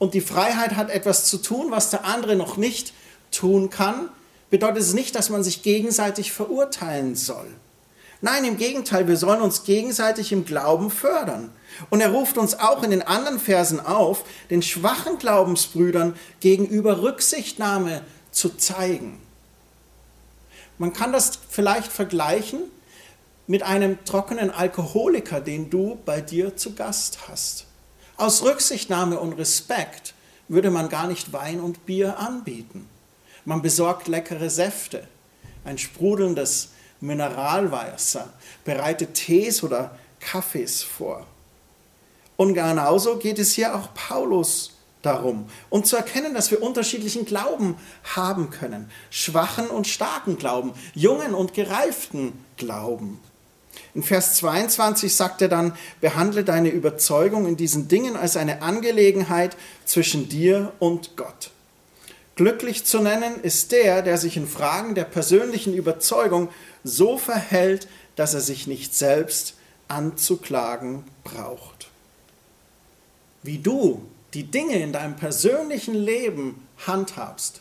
und 0.05 0.13
die 0.13 0.21
Freiheit 0.21 0.77
hat, 0.77 0.91
etwas 0.91 1.25
zu 1.25 1.39
tun, 1.39 1.71
was 1.71 1.89
der 1.89 2.05
andere 2.05 2.37
noch 2.37 2.59
nicht 2.59 2.93
tun 3.31 3.71
kann, 3.71 4.11
bedeutet 4.51 4.83
es 4.83 4.93
nicht, 4.93 5.15
dass 5.15 5.31
man 5.31 5.43
sich 5.43 5.63
gegenseitig 5.63 6.31
verurteilen 6.31 7.15
soll. 7.17 7.47
Nein, 8.21 8.45
im 8.45 8.59
Gegenteil, 8.59 9.09
wir 9.09 9.17
sollen 9.17 9.41
uns 9.41 9.65
gegenseitig 9.65 10.31
im 10.31 10.45
Glauben 10.45 10.91
fördern. 10.91 11.51
Und 11.89 12.03
er 12.03 12.11
ruft 12.11 12.37
uns 12.37 12.59
auch 12.59 12.83
in 12.83 12.91
den 12.91 13.01
anderen 13.01 13.41
Versen 13.41 13.81
auf, 13.81 14.25
den 14.51 14.61
schwachen 14.61 15.19
Glaubensbrüdern 15.19 16.15
gegenüber 16.41 17.01
Rücksichtnahme 17.01 18.03
zu 18.31 18.51
zeigen. 18.51 19.19
Man 20.77 20.93
kann 20.93 21.13
das 21.13 21.39
vielleicht 21.49 21.91
vergleichen 21.91 22.61
mit 23.47 23.63
einem 23.63 24.05
trockenen 24.05 24.51
Alkoholiker, 24.51 25.41
den 25.41 25.71
du 25.71 25.99
bei 26.05 26.21
dir 26.21 26.57
zu 26.57 26.75
Gast 26.75 27.27
hast. 27.27 27.67
Aus 28.17 28.43
Rücksichtnahme 28.43 29.19
und 29.19 29.33
Respekt 29.33 30.15
würde 30.47 30.71
man 30.71 30.89
gar 30.89 31.09
nicht 31.09 31.33
Wein 31.33 31.61
und 31.61 31.85
Bier 31.85 32.19
anbieten. 32.19 32.89
Man 33.45 33.61
besorgt 33.61 34.09
leckere 34.09 34.51
Säfte, 34.51 35.09
ein 35.65 35.79
sprudelndes 35.79 36.71
Mineralwasser, 37.01 38.33
bereitet 38.65 39.15
Tees 39.15 39.63
oder 39.63 39.99
Kaffees 40.21 40.83
vor. 40.83 41.27
Und 42.37 42.55
genauso 42.55 43.17
geht 43.17 43.39
es 43.39 43.53
hier 43.53 43.75
auch 43.75 43.93
Paulus 43.95 44.73
darum, 45.03 45.49
um 45.69 45.85
zu 45.85 45.97
erkennen, 45.97 46.35
dass 46.35 46.51
wir 46.51 46.63
unterschiedlichen 46.63 47.25
Glauben 47.25 47.77
haben 48.15 48.51
können. 48.51 48.91
Schwachen 49.11 49.69
und 49.69 49.87
starken 49.87 50.39
Glauben, 50.39 50.73
jungen 50.95 51.35
und 51.35 51.53
gereiften 51.53 52.33
Glauben. 52.57 53.21
In 53.95 54.03
Vers 54.03 54.37
22 54.37 55.15
sagt 55.15 55.43
er 55.43 55.49
dann, 55.49 55.77
behandle 56.01 56.45
deine 56.45 56.71
Überzeugung 56.71 57.47
in 57.47 57.57
diesen 57.57 57.89
Dingen 57.89 58.17
als 58.17 58.37
eine 58.37 58.63
Angelegenheit 58.63 59.57
zwischen 59.85 60.29
dir 60.29 60.73
und 60.79 61.17
Gott. 61.17 61.51
Glücklich 62.37 62.85
zu 62.85 63.01
nennen 63.01 63.41
ist 63.43 63.71
der, 63.71 64.03
der 64.03 64.19
sich 64.19 64.37
in 64.37 64.49
Fragen 64.49 64.95
der 64.97 65.05
persönlichen 65.05 65.75
Überzeugung 65.75 66.49
so 66.83 67.17
verhält, 67.17 67.87
dass 68.17 68.35
er 68.35 68.41
sich 68.41 68.67
nicht 68.67 68.95
selbst 68.95 69.55
anzuklagen 69.87 71.05
braucht. 71.23 71.89
Wie 73.43 73.59
du 73.59 74.03
die 74.33 74.45
Dinge 74.45 74.81
in 74.81 74.93
deinem 74.93 75.15
persönlichen 75.15 75.95
Leben 75.95 76.67
handhabst, 76.87 77.61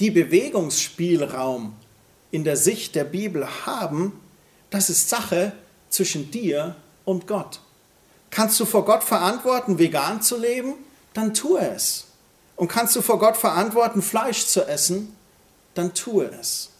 die 0.00 0.10
Bewegungsspielraum 0.10 1.76
in 2.30 2.44
der 2.44 2.56
Sicht 2.56 2.94
der 2.94 3.04
Bibel 3.04 3.46
haben, 3.66 4.12
das 4.70 4.90
ist 4.90 5.08
Sache 5.08 5.52
zwischen 5.88 6.30
dir 6.30 6.76
und 7.04 7.26
Gott. 7.26 7.60
Kannst 8.30 8.60
du 8.60 8.66
vor 8.66 8.84
Gott 8.84 9.02
verantworten, 9.02 9.78
vegan 9.78 10.20
zu 10.20 10.36
leben? 10.36 10.74
Dann 11.14 11.32
tue 11.34 11.60
es. 11.60 12.04
Und 12.56 12.68
kannst 12.68 12.94
du 12.96 13.02
vor 13.02 13.18
Gott 13.18 13.36
verantworten, 13.36 14.02
Fleisch 14.02 14.46
zu 14.46 14.66
essen? 14.66 15.16
Dann 15.74 15.94
tue 15.94 16.26
es. 16.40 16.70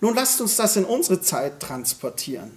Nun 0.00 0.14
lasst 0.14 0.40
uns 0.40 0.56
das 0.56 0.76
in 0.76 0.84
unsere 0.84 1.20
Zeit 1.20 1.60
transportieren. 1.60 2.50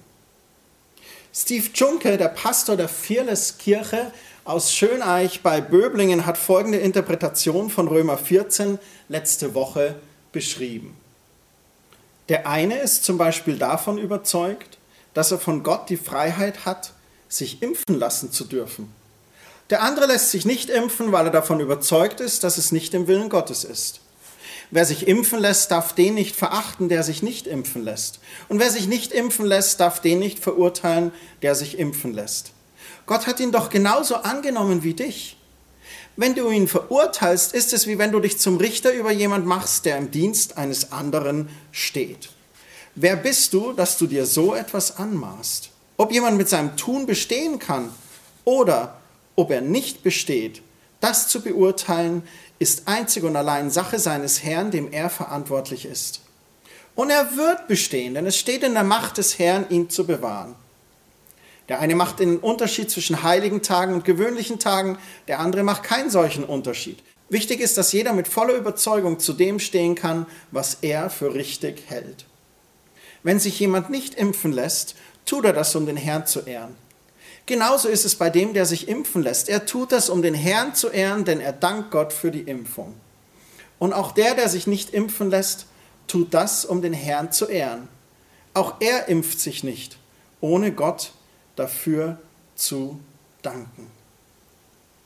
Steve 1.34 1.68
Junke, 1.74 2.18
der 2.18 2.30
Pastor 2.30 2.78
der 2.78 2.88
Fearless 2.88 3.58
Kirche 3.58 4.12
aus 4.46 4.72
Schöneich 4.72 5.44
bei 5.44 5.60
Böblingen, 5.60 6.26
hat 6.26 6.38
folgende 6.38 6.78
Interpretation 6.78 7.70
von 7.70 7.88
Römer 7.88 8.18
14 8.18 8.80
letzte 9.10 9.54
Woche 9.54 9.96
beschrieben. 10.32 10.96
Der 12.30 12.48
eine 12.48 12.80
ist 12.80 13.04
zum 13.04 13.18
Beispiel 13.18 13.58
davon 13.58 13.98
überzeugt, 13.98 14.78
dass 15.14 15.32
er 15.32 15.40
von 15.40 15.64
Gott 15.64 15.90
die 15.90 15.98
Freiheit 15.98 16.66
hat, 16.66 16.94
sich 17.30 17.62
impfen 17.62 18.00
lassen 18.00 18.32
zu 18.32 18.46
dürfen. 18.46 18.92
Der 19.70 19.82
andere 19.82 20.08
lässt 20.08 20.32
sich 20.32 20.46
nicht 20.46 20.70
impfen, 20.70 21.12
weil 21.12 21.26
er 21.26 21.32
davon 21.32 21.60
überzeugt 21.60 22.20
ist, 22.20 22.44
dass 22.44 22.58
es 22.58 22.72
nicht 22.72 22.94
im 22.94 23.08
Willen 23.08 23.30
Gottes 23.30 23.64
ist. 23.64 24.02
Wer 24.72 24.86
sich 24.86 25.08
impfen 25.08 25.40
lässt, 25.40 25.72
darf 25.72 25.94
den 25.94 26.16
nicht 26.16 26.36
verachten, 26.36 26.90
der 26.90 27.04
sich 27.04 27.22
nicht 27.24 27.48
impfen 27.48 27.84
lässt. 27.84 28.20
Und 28.50 28.60
wer 28.60 28.70
sich 28.72 28.88
nicht 28.88 29.12
impfen 29.12 29.46
lässt, 29.46 29.80
darf 29.80 30.02
den 30.02 30.20
nicht 30.20 30.40
verurteilen, 30.40 31.12
der 31.42 31.56
sich 31.56 31.78
impfen 31.78 32.14
lässt. 32.14 32.52
Gott 33.06 33.28
hat 33.28 33.40
ihn 33.40 33.52
doch 33.52 33.70
genauso 33.70 34.16
angenommen 34.16 34.84
wie 34.84 34.94
dich. 34.94 35.38
Wenn 36.18 36.34
du 36.34 36.50
ihn 36.50 36.68
verurteilst, 36.68 37.54
ist 37.54 37.74
es 37.74 37.88
wie 37.88 37.98
wenn 37.98 38.14
du 38.14 38.22
dich 38.22 38.38
zum 38.38 38.58
Richter 38.58 38.94
über 38.94 39.12
jemand 39.12 39.46
machst, 39.46 39.86
der 39.86 39.98
im 39.98 40.12
Dienst 40.12 40.58
eines 40.58 40.94
anderen 40.94 41.50
steht. 41.72 42.30
Wer 42.96 43.18
bist 43.18 43.54
du, 43.54 43.74
dass 43.74 43.98
du 43.98 44.08
dir 44.08 44.26
so 44.26 44.56
etwas 44.56 44.98
anmaßt? 44.98 45.70
Ob 45.98 46.14
jemand 46.14 46.38
mit 46.38 46.48
seinem 46.48 46.78
Tun 46.78 47.06
bestehen 47.06 47.60
kann 47.60 47.90
oder 48.46 48.98
ob 49.36 49.52
er 49.52 49.60
nicht 49.60 50.04
besteht, 50.04 50.62
das 51.02 51.28
zu 51.28 51.42
beurteilen, 51.42 52.24
ist 52.60 52.88
einzig 52.88 53.24
und 53.24 53.36
allein 53.36 53.70
Sache 53.70 54.00
seines 54.00 54.42
Herrn, 54.42 54.72
dem 54.72 54.94
er 54.94 55.10
verantwortlich 55.10 55.86
ist. 55.86 56.22
Und 56.96 57.10
er 57.10 57.36
wird 57.36 57.68
bestehen, 57.68 58.14
denn 58.14 58.26
es 58.26 58.38
steht 58.38 58.64
in 58.64 58.74
der 58.74 58.86
Macht 58.86 59.18
des 59.18 59.38
Herrn, 59.38 59.66
ihn 59.70 59.90
zu 59.90 60.06
bewahren. 60.06 60.56
Der 61.70 61.80
eine 61.80 61.96
macht 61.96 62.20
den 62.20 62.38
Unterschied 62.38 62.92
zwischen 62.92 63.24
heiligen 63.24 63.62
Tagen 63.62 63.94
und 63.94 64.06
gewöhnlichen 64.06 64.60
Tagen, 64.60 64.98
der 65.28 65.40
andere 65.40 65.64
macht 65.64 65.84
keinen 65.84 66.10
solchen 66.10 66.44
Unterschied. 66.44 67.02
Wichtig 67.30 67.60
ist, 67.60 67.78
dass 67.78 67.92
jeder 67.92 68.14
mit 68.14 68.28
voller 68.28 68.54
Überzeugung 68.54 69.20
zu 69.20 69.34
dem 69.34 69.60
stehen 69.60 69.96
kann, 69.96 70.28
was 70.52 70.78
er 70.82 71.10
für 71.10 71.34
richtig 71.34 71.84
hält. 71.88 72.26
Wenn 73.24 73.40
sich 73.40 73.60
jemand 73.60 73.90
nicht 73.90 74.14
impfen 74.14 74.52
lässt, 74.52 74.96
tut 75.26 75.46
er 75.46 75.54
das, 75.54 75.76
um 75.76 75.88
den 75.88 75.98
Herrn 75.98 76.28
zu 76.28 76.42
ehren. 76.42 76.76
Genauso 77.48 77.88
ist 77.88 78.06
es 78.06 78.16
bei 78.16 78.30
dem, 78.30 78.54
der 78.54 78.66
sich 78.66 78.88
impfen 78.88 79.24
lässt. 79.24 79.50
Er 79.50 79.66
tut 79.66 79.92
das, 79.92 80.10
um 80.10 80.22
den 80.22 80.36
Herrn 80.36 80.76
zu 80.76 80.90
ehren, 80.90 81.26
denn 81.26 81.40
er 81.40 81.54
dankt 81.54 81.90
Gott 81.90 82.14
für 82.14 82.30
die 82.30 82.42
Impfung. 82.42 82.94
Und 83.80 83.94
auch 83.94 84.12
der, 84.12 84.36
der 84.36 84.50
sich 84.50 84.68
nicht 84.68 84.92
impfen 84.92 85.32
lässt, 85.32 85.66
tut 86.08 86.34
das, 86.34 86.66
um 86.66 86.82
den 86.82 86.94
Herrn 86.94 87.32
zu 87.32 87.48
ehren. 87.48 87.88
Auch 88.54 88.76
er 88.80 89.10
impft 89.10 89.40
sich 89.40 89.64
nicht, 89.64 89.98
ohne 90.42 90.72
Gott 90.72 91.12
dafür 91.56 92.20
zu 92.56 93.00
danken. 93.42 93.92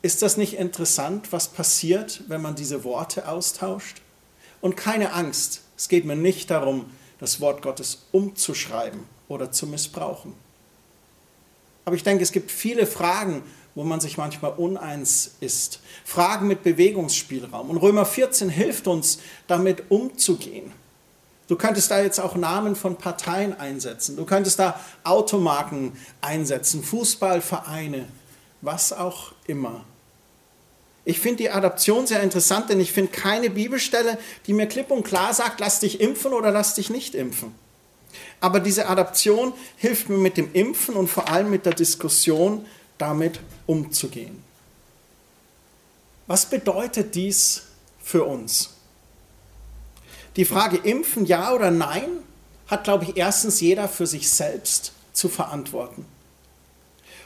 Ist 0.02 0.22
das 0.22 0.38
nicht 0.38 0.54
interessant, 0.54 1.32
was 1.32 1.50
passiert, 1.50 2.24
wenn 2.28 2.42
man 2.42 2.56
diese 2.56 2.84
Worte 2.84 3.28
austauscht? 3.28 4.02
Und 4.62 4.78
keine 4.78 5.14
Angst, 5.14 5.62
es 5.78 5.90
geht 5.90 6.06
mir 6.06 6.16
nicht 6.16 6.50
darum, 6.52 6.86
das 7.20 7.42
Wort 7.42 7.62
Gottes 7.62 8.06
umzuschreiben 8.12 9.02
oder 9.28 9.52
zu 9.52 9.68
missbrauchen. 9.68 10.34
Aber 11.86 11.96
ich 11.96 12.04
denke, 12.04 12.24
es 12.24 12.32
gibt 12.32 12.52
viele 12.52 12.86
Fragen, 12.86 13.44
wo 13.76 13.84
man 13.84 14.00
sich 14.00 14.18
manchmal 14.18 14.52
uneins 14.52 15.36
ist. 15.40 15.80
Fragen 16.04 16.48
mit 16.48 16.64
Bewegungsspielraum. 16.64 17.70
Und 17.70 17.78
Römer 17.78 18.06
14 18.06 18.50
hilft 18.50 18.88
uns, 18.88 19.20
damit 19.48 19.90
umzugehen. 19.90 20.72
Du 21.50 21.56
könntest 21.56 21.90
da 21.90 22.00
jetzt 22.00 22.20
auch 22.20 22.36
Namen 22.36 22.76
von 22.76 22.96
Parteien 22.96 23.60
einsetzen. 23.60 24.16
Du 24.16 24.24
könntest 24.24 24.60
da 24.60 24.80
Automarken 25.04 25.94
einsetzen, 26.22 26.84
Fußballvereine, 26.84 28.08
was 28.62 28.94
auch 28.94 29.34
immer. 29.48 29.84
Ich 31.06 31.20
finde 31.20 31.38
die 31.38 31.50
Adaption 31.50 32.06
sehr 32.06 32.22
interessant, 32.22 32.70
denn 32.70 32.80
ich 32.80 32.92
finde 32.92 33.12
keine 33.12 33.50
Bibelstelle, 33.50 34.20
die 34.46 34.54
mir 34.54 34.68
klipp 34.68 34.92
und 34.92 35.02
klar 35.02 35.34
sagt, 35.34 35.60
lass 35.60 35.80
dich 35.80 36.00
impfen 36.02 36.34
oder 36.34 36.52
lass 36.52 36.76
dich 36.76 36.92
nicht 36.92 37.16
impfen. 37.16 37.56
Aber 38.40 38.60
diese 38.60 38.88
Adaption 38.88 39.52
hilft 39.76 40.08
mir 40.08 40.20
mit 40.20 40.38
dem 40.38 40.54
Impfen 40.54 40.94
und 40.94 41.08
vor 41.08 41.30
allem 41.30 41.50
mit 41.50 41.66
der 41.66 41.74
Diskussion 41.74 42.64
damit 43.00 43.40
umzugehen. 43.66 44.44
Was 46.28 46.46
bedeutet 46.46 47.16
dies 47.16 47.64
für 48.04 48.24
uns? 48.24 48.76
Die 50.36 50.46
Frage 50.46 50.78
impfen 50.78 51.26
ja 51.26 51.54
oder 51.54 51.72
nein 51.72 52.10
hat, 52.68 52.84
glaube 52.84 53.06
ich, 53.06 53.18
erstens 53.18 53.62
jeder 53.62 53.88
für 53.88 54.08
sich 54.08 54.30
selbst 54.30 54.94
zu 55.14 55.28
verantworten. 55.28 56.06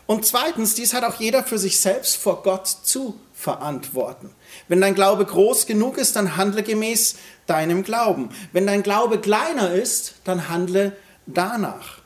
Und 0.06 0.26
zweitens, 0.26 0.76
dies 0.76 0.94
hat 0.94 1.04
auch 1.04 1.20
jeder 1.20 1.44
für 1.44 1.58
sich 1.58 1.80
selbst 1.80 2.18
vor 2.18 2.44
Gott 2.44 2.68
zu 2.68 3.20
verantworten. 3.34 4.30
Wenn 4.68 4.82
dein 4.82 4.96
Glaube 4.96 5.26
groß 5.26 5.66
genug 5.66 5.98
ist, 5.98 6.16
dann 6.16 6.38
handle 6.38 6.64
gemäß 6.64 7.16
deinem 7.46 7.84
Glauben. 7.84 8.30
Wenn 8.52 8.68
dein 8.68 8.84
Glaube 8.84 9.20
kleiner 9.20 9.74
ist, 9.74 10.16
dann 10.24 10.50
handle 10.50 10.96
danach. 11.26 12.00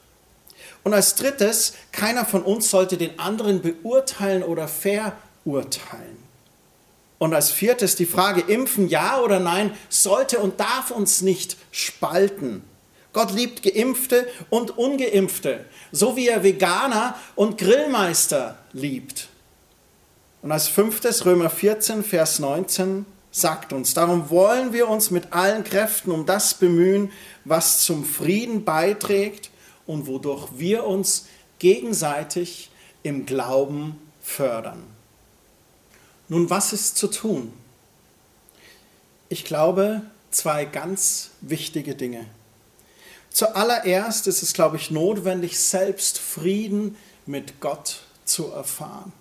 Und 0.83 0.93
als 0.93 1.15
drittes, 1.15 1.73
keiner 1.91 2.25
von 2.25 2.43
uns 2.43 2.69
sollte 2.69 2.97
den 2.97 3.19
anderen 3.19 3.61
beurteilen 3.61 4.43
oder 4.43 4.67
verurteilen. 4.67 6.26
Und 7.19 7.33
als 7.33 7.51
viertes 7.51 7.95
die 7.95 8.05
Frage, 8.05 8.41
impfen 8.41 8.87
ja 8.87 9.19
oder 9.19 9.39
nein, 9.39 9.71
sollte 9.89 10.39
und 10.39 10.59
darf 10.59 10.91
uns 10.91 11.21
nicht 11.21 11.57
spalten. 11.71 12.63
Gott 13.13 13.31
liebt 13.31 13.63
Geimpfte 13.63 14.27
und 14.49 14.77
Ungeimpfte, 14.77 15.65
so 15.91 16.15
wie 16.15 16.27
er 16.27 16.43
Veganer 16.43 17.15
und 17.35 17.57
Grillmeister 17.57 18.59
liebt. 18.73 19.29
Und 20.43 20.51
als 20.51 20.67
fünftes 20.67 21.25
Römer 21.25 21.49
14, 21.49 22.03
Vers 22.03 22.37
19 22.37 23.05
sagt 23.31 23.73
uns, 23.73 23.95
darum 23.95 24.29
wollen 24.29 24.71
wir 24.71 24.87
uns 24.87 25.09
mit 25.09 25.33
allen 25.33 25.63
Kräften 25.63 26.11
um 26.11 26.25
das 26.25 26.53
bemühen, 26.53 27.11
was 27.43 27.81
zum 27.81 28.05
Frieden 28.05 28.63
beiträgt 28.63 29.49
und 29.87 30.05
wodurch 30.05 30.47
wir 30.57 30.85
uns 30.85 31.27
gegenseitig 31.57 32.69
im 33.01 33.25
Glauben 33.25 33.99
fördern. 34.21 34.83
Nun, 36.29 36.49
was 36.49 36.73
ist 36.73 36.97
zu 36.97 37.07
tun? 37.07 37.53
Ich 39.29 39.45
glaube, 39.45 40.01
zwei 40.31 40.65
ganz 40.65 41.31
wichtige 41.41 41.95
Dinge. 41.95 42.25
Zuallererst 43.29 44.27
ist 44.27 44.41
es, 44.41 44.53
glaube 44.53 44.77
ich, 44.77 44.91
notwendig, 44.91 45.59
selbst 45.59 46.17
Frieden 46.17 46.97
mit 47.25 47.59
Gott 47.59 47.99
zu 48.25 48.47
erfahren. 48.47 49.13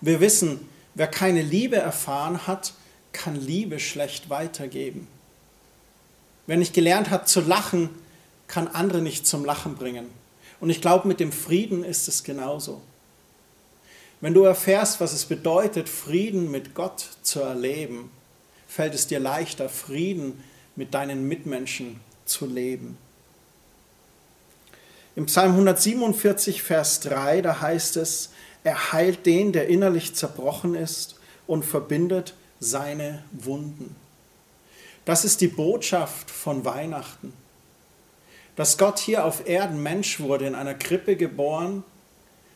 Wir 0.00 0.20
wissen, 0.20 0.68
wer 0.94 1.06
keine 1.06 1.42
Liebe 1.42 1.76
erfahren 1.76 2.46
hat, 2.46 2.72
kann 3.12 3.36
Liebe 3.36 3.80
schlecht 3.80 4.30
weitergeben. 4.30 5.08
Wer 6.46 6.56
nicht 6.56 6.72
gelernt 6.72 7.10
hat 7.10 7.28
zu 7.28 7.40
lachen, 7.40 7.90
kann 8.46 8.68
andere 8.68 9.02
nicht 9.02 9.26
zum 9.26 9.44
Lachen 9.44 9.76
bringen. 9.76 10.06
Und 10.60 10.70
ich 10.70 10.80
glaube, 10.80 11.08
mit 11.08 11.20
dem 11.20 11.32
Frieden 11.32 11.84
ist 11.84 12.08
es 12.08 12.22
genauso. 12.22 12.80
Wenn 14.20 14.34
du 14.34 14.44
erfährst, 14.44 15.00
was 15.00 15.12
es 15.12 15.24
bedeutet, 15.24 15.88
Frieden 15.88 16.50
mit 16.50 16.74
Gott 16.74 17.06
zu 17.22 17.40
erleben, 17.40 18.10
fällt 18.68 18.94
es 18.94 19.06
dir 19.06 19.18
leichter, 19.18 19.68
Frieden 19.68 20.44
mit 20.76 20.92
deinen 20.94 21.26
Mitmenschen 21.26 22.00
zu 22.26 22.46
leben. 22.46 22.98
Im 25.16 25.26
Psalm 25.26 25.52
147, 25.52 26.62
Vers 26.62 27.00
3, 27.00 27.42
da 27.42 27.60
heißt 27.60 27.96
es, 27.96 28.30
er 28.62 28.92
heilt 28.92 29.26
den, 29.26 29.52
der 29.52 29.68
innerlich 29.68 30.14
zerbrochen 30.14 30.74
ist 30.74 31.16
und 31.46 31.64
verbindet 31.64 32.34
seine 32.60 33.24
Wunden. 33.32 33.96
Das 35.04 35.24
ist 35.24 35.40
die 35.40 35.48
Botschaft 35.48 36.30
von 36.30 36.64
Weihnachten. 36.64 37.32
Dass 38.54 38.76
Gott 38.76 38.98
hier 38.98 39.24
auf 39.24 39.48
Erden 39.48 39.82
Mensch 39.82 40.20
wurde, 40.20 40.46
in 40.46 40.54
einer 40.54 40.74
Krippe 40.74 41.16
geboren, 41.16 41.82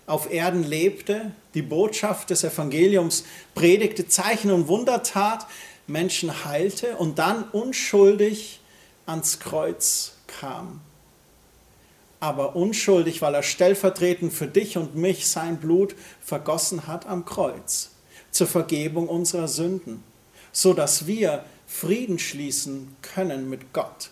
auf 0.07 0.33
Erden 0.33 0.63
lebte, 0.63 1.33
die 1.55 1.63
Botschaft 1.63 2.31
des 2.31 2.45
Evangeliums 2.45 3.25
predigte, 3.55 4.07
Zeichen 4.09 4.51
und 4.51 4.69
Wunder 4.69 5.03
tat, 5.03 5.47
Menschen 5.87 6.45
heilte 6.45 6.97
und 6.97 7.19
dann 7.19 7.45
unschuldig 7.51 8.61
ans 9.07 9.39
Kreuz 9.39 10.13
kam 10.27 10.81
aber 12.25 12.57
unschuldig, 12.57 13.21
weil 13.21 13.35
er 13.35 13.43
stellvertretend 13.43 14.33
für 14.33 14.47
dich 14.47 14.79
und 14.79 14.97
mich 14.97 15.29
sein 15.29 15.59
Blut 15.59 15.95
vergossen 16.23 16.87
hat 16.87 17.05
am 17.07 17.27
Kreuz 17.27 17.91
zur 18.31 18.47
Vergebung 18.47 19.09
unserer 19.09 19.47
Sünden, 19.47 20.03
so 20.51 20.73
dass 20.73 21.07
wir 21.07 21.45
Frieden 21.67 22.19
schließen 22.19 22.97
können 23.03 23.51
mit 23.51 23.75
Gott, 23.75 24.09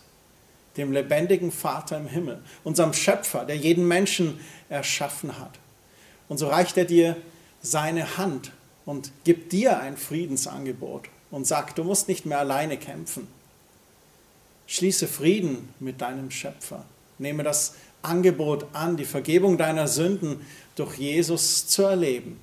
dem 0.77 0.93
lebendigen 0.93 1.51
Vater 1.51 1.97
im 1.97 2.07
Himmel, 2.07 2.43
unserem 2.65 2.93
Schöpfer, 2.93 3.47
der 3.47 3.57
jeden 3.57 3.89
Menschen 3.89 4.41
erschaffen 4.69 5.39
hat. 5.39 5.59
Und 6.29 6.39
so 6.39 6.49
reicht 6.49 6.77
er 6.77 6.85
dir 6.85 7.17
seine 7.61 8.17
Hand 8.17 8.53
und 8.85 9.13
gibt 9.25 9.53
dir 9.53 9.81
ein 9.81 9.97
Friedensangebot 9.97 11.09
und 11.31 11.47
sagt, 11.47 11.79
du 11.79 11.85
musst 11.85 12.09
nicht 12.09 12.27
mehr 12.27 12.39
alleine 12.39 12.77
kämpfen. 12.77 13.29
Schließe 14.67 15.07
Frieden 15.07 15.69
mit 15.81 16.01
deinem 16.01 16.31
Schöpfer. 16.31 16.85
Nehme 17.19 17.43
das 17.43 17.75
Angebot 18.03 18.67
an, 18.73 18.97
die 18.97 19.05
Vergebung 19.05 19.59
deiner 19.59 19.87
Sünden 19.87 20.45
durch 20.77 20.99
Jesus 20.99 21.67
zu 21.67 21.83
erleben 21.83 22.41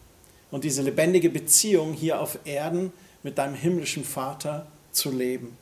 und 0.52 0.64
diese 0.64 0.82
lebendige 0.82 1.30
Beziehung 1.30 1.94
hier 1.94 2.20
auf 2.20 2.40
Erden 2.46 2.94
mit 3.24 3.38
deinem 3.38 3.56
himmlischen 3.56 4.06
Vater 4.06 4.68
zu 4.92 5.12
leben. 5.12 5.58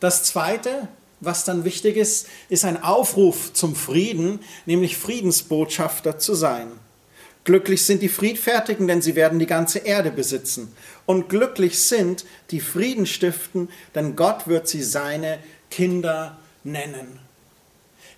Das 0.00 0.22
Zweite, 0.24 0.88
was 1.20 1.44
dann 1.44 1.64
wichtig 1.64 1.96
ist, 1.96 2.28
ist 2.48 2.64
ein 2.64 2.82
Aufruf 2.82 3.52
zum 3.52 3.74
Frieden, 3.74 4.40
nämlich 4.66 4.96
Friedensbotschafter 4.96 6.18
zu 6.18 6.34
sein. 6.34 6.68
Glücklich 7.44 7.84
sind 7.84 8.02
die 8.02 8.08
Friedfertigen, 8.08 8.88
denn 8.88 9.00
sie 9.00 9.14
werden 9.14 9.38
die 9.38 9.46
ganze 9.46 9.78
Erde 9.78 10.10
besitzen. 10.10 10.72
Und 11.06 11.28
glücklich 11.28 11.80
sind 11.80 12.26
die 12.50 12.60
Frieden 12.60 13.06
stiften, 13.06 13.70
denn 13.94 14.16
Gott 14.16 14.48
wird 14.48 14.68
sie 14.68 14.82
seine 14.82 15.38
Kinder 15.70 16.36
nennen. 16.62 17.18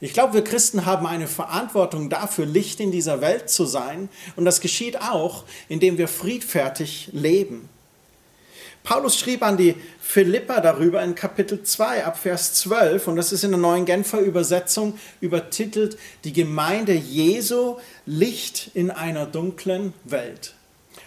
Ich 0.01 0.15
glaube, 0.15 0.35
wir 0.35 0.45
Christen 0.45 0.87
haben 0.87 1.07
eine 1.07 1.27
Verantwortung 1.27 2.09
dafür, 2.09 2.47
Licht 2.47 2.81
in 2.81 2.91
dieser 2.91 3.21
Welt 3.21 3.51
zu 3.51 3.67
sein. 3.67 4.09
Und 4.35 4.47
das 4.47 4.61
geschieht 4.61 5.01
auch, 5.01 5.45
indem 5.69 5.99
wir 5.99 6.09
friedfertig 6.09 7.11
leben. 7.13 7.69
Paulus 8.83 9.19
schrieb 9.19 9.43
an 9.43 9.57
die 9.57 9.77
Philippa 10.01 10.61
darüber 10.61 11.03
in 11.03 11.15
Kapitel 11.15 11.63
2 11.63 12.05
ab 12.05 12.19
Vers 12.19 12.55
12 12.55 13.09
und 13.09 13.17
das 13.17 13.31
ist 13.31 13.45
in 13.45 13.51
der 13.51 13.61
neuen 13.61 13.85
Genfer 13.85 14.21
Übersetzung 14.21 14.99
übertitelt 15.21 15.99
Die 16.25 16.33
Gemeinde 16.33 16.95
Jesu 16.95 17.77
Licht 18.07 18.71
in 18.75 18.91
einer 18.91 19.27
dunklen 19.27 19.93
Welt. 20.05 20.55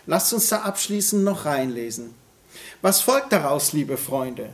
Lasst 0.05 0.33
uns 0.33 0.49
da 0.49 0.62
abschließend 0.62 1.23
noch 1.23 1.45
reinlesen. 1.45 2.13
Was 2.81 3.01
folgt 3.01 3.33
daraus, 3.33 3.73
liebe 3.73 3.97
Freunde? 3.97 4.49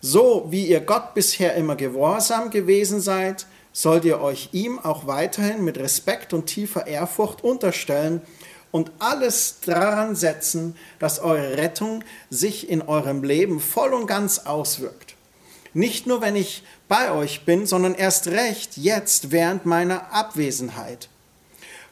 So 0.00 0.46
wie 0.50 0.66
ihr 0.66 0.80
Gott 0.80 1.14
bisher 1.14 1.54
immer 1.54 1.76
gehorsam 1.76 2.50
gewesen 2.50 3.00
seid, 3.00 3.46
sollt 3.72 4.04
ihr 4.04 4.20
euch 4.20 4.48
ihm 4.52 4.78
auch 4.78 5.06
weiterhin 5.06 5.64
mit 5.64 5.78
Respekt 5.78 6.32
und 6.32 6.46
tiefer 6.46 6.86
Ehrfurcht 6.86 7.44
unterstellen 7.44 8.22
und 8.70 8.90
alles 8.98 9.56
daran 9.64 10.14
setzen, 10.14 10.76
dass 10.98 11.20
eure 11.20 11.56
Rettung 11.56 12.04
sich 12.30 12.68
in 12.68 12.82
eurem 12.82 13.22
Leben 13.22 13.60
voll 13.60 13.94
und 13.94 14.06
ganz 14.06 14.40
auswirkt. 14.40 15.14
Nicht 15.74 16.06
nur, 16.06 16.20
wenn 16.20 16.36
ich 16.36 16.64
bei 16.88 17.12
euch 17.12 17.44
bin, 17.44 17.66
sondern 17.66 17.94
erst 17.94 18.28
recht 18.28 18.76
jetzt 18.76 19.30
während 19.30 19.66
meiner 19.66 20.12
Abwesenheit. 20.12 21.08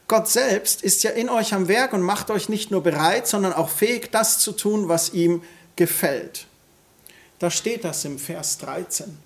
Gott 0.09 0.29
selbst 0.29 0.83
ist 0.83 1.03
ja 1.03 1.11
in 1.11 1.29
euch 1.29 1.53
am 1.53 1.69
Werk 1.69 1.93
und 1.93 2.03
macht 2.03 2.31
euch 2.31 2.49
nicht 2.49 2.71
nur 2.71 2.83
bereit, 2.83 3.27
sondern 3.27 3.53
auch 3.53 3.69
fähig, 3.69 4.11
das 4.12 4.39
zu 4.39 4.53
tun, 4.53 4.89
was 4.89 5.12
ihm 5.12 5.43
gefällt. 5.75 6.47
Da 7.39 7.51
steht 7.51 7.85
das 7.85 8.05
im 8.05 8.19
Vers 8.19 8.59
13, 8.59 9.19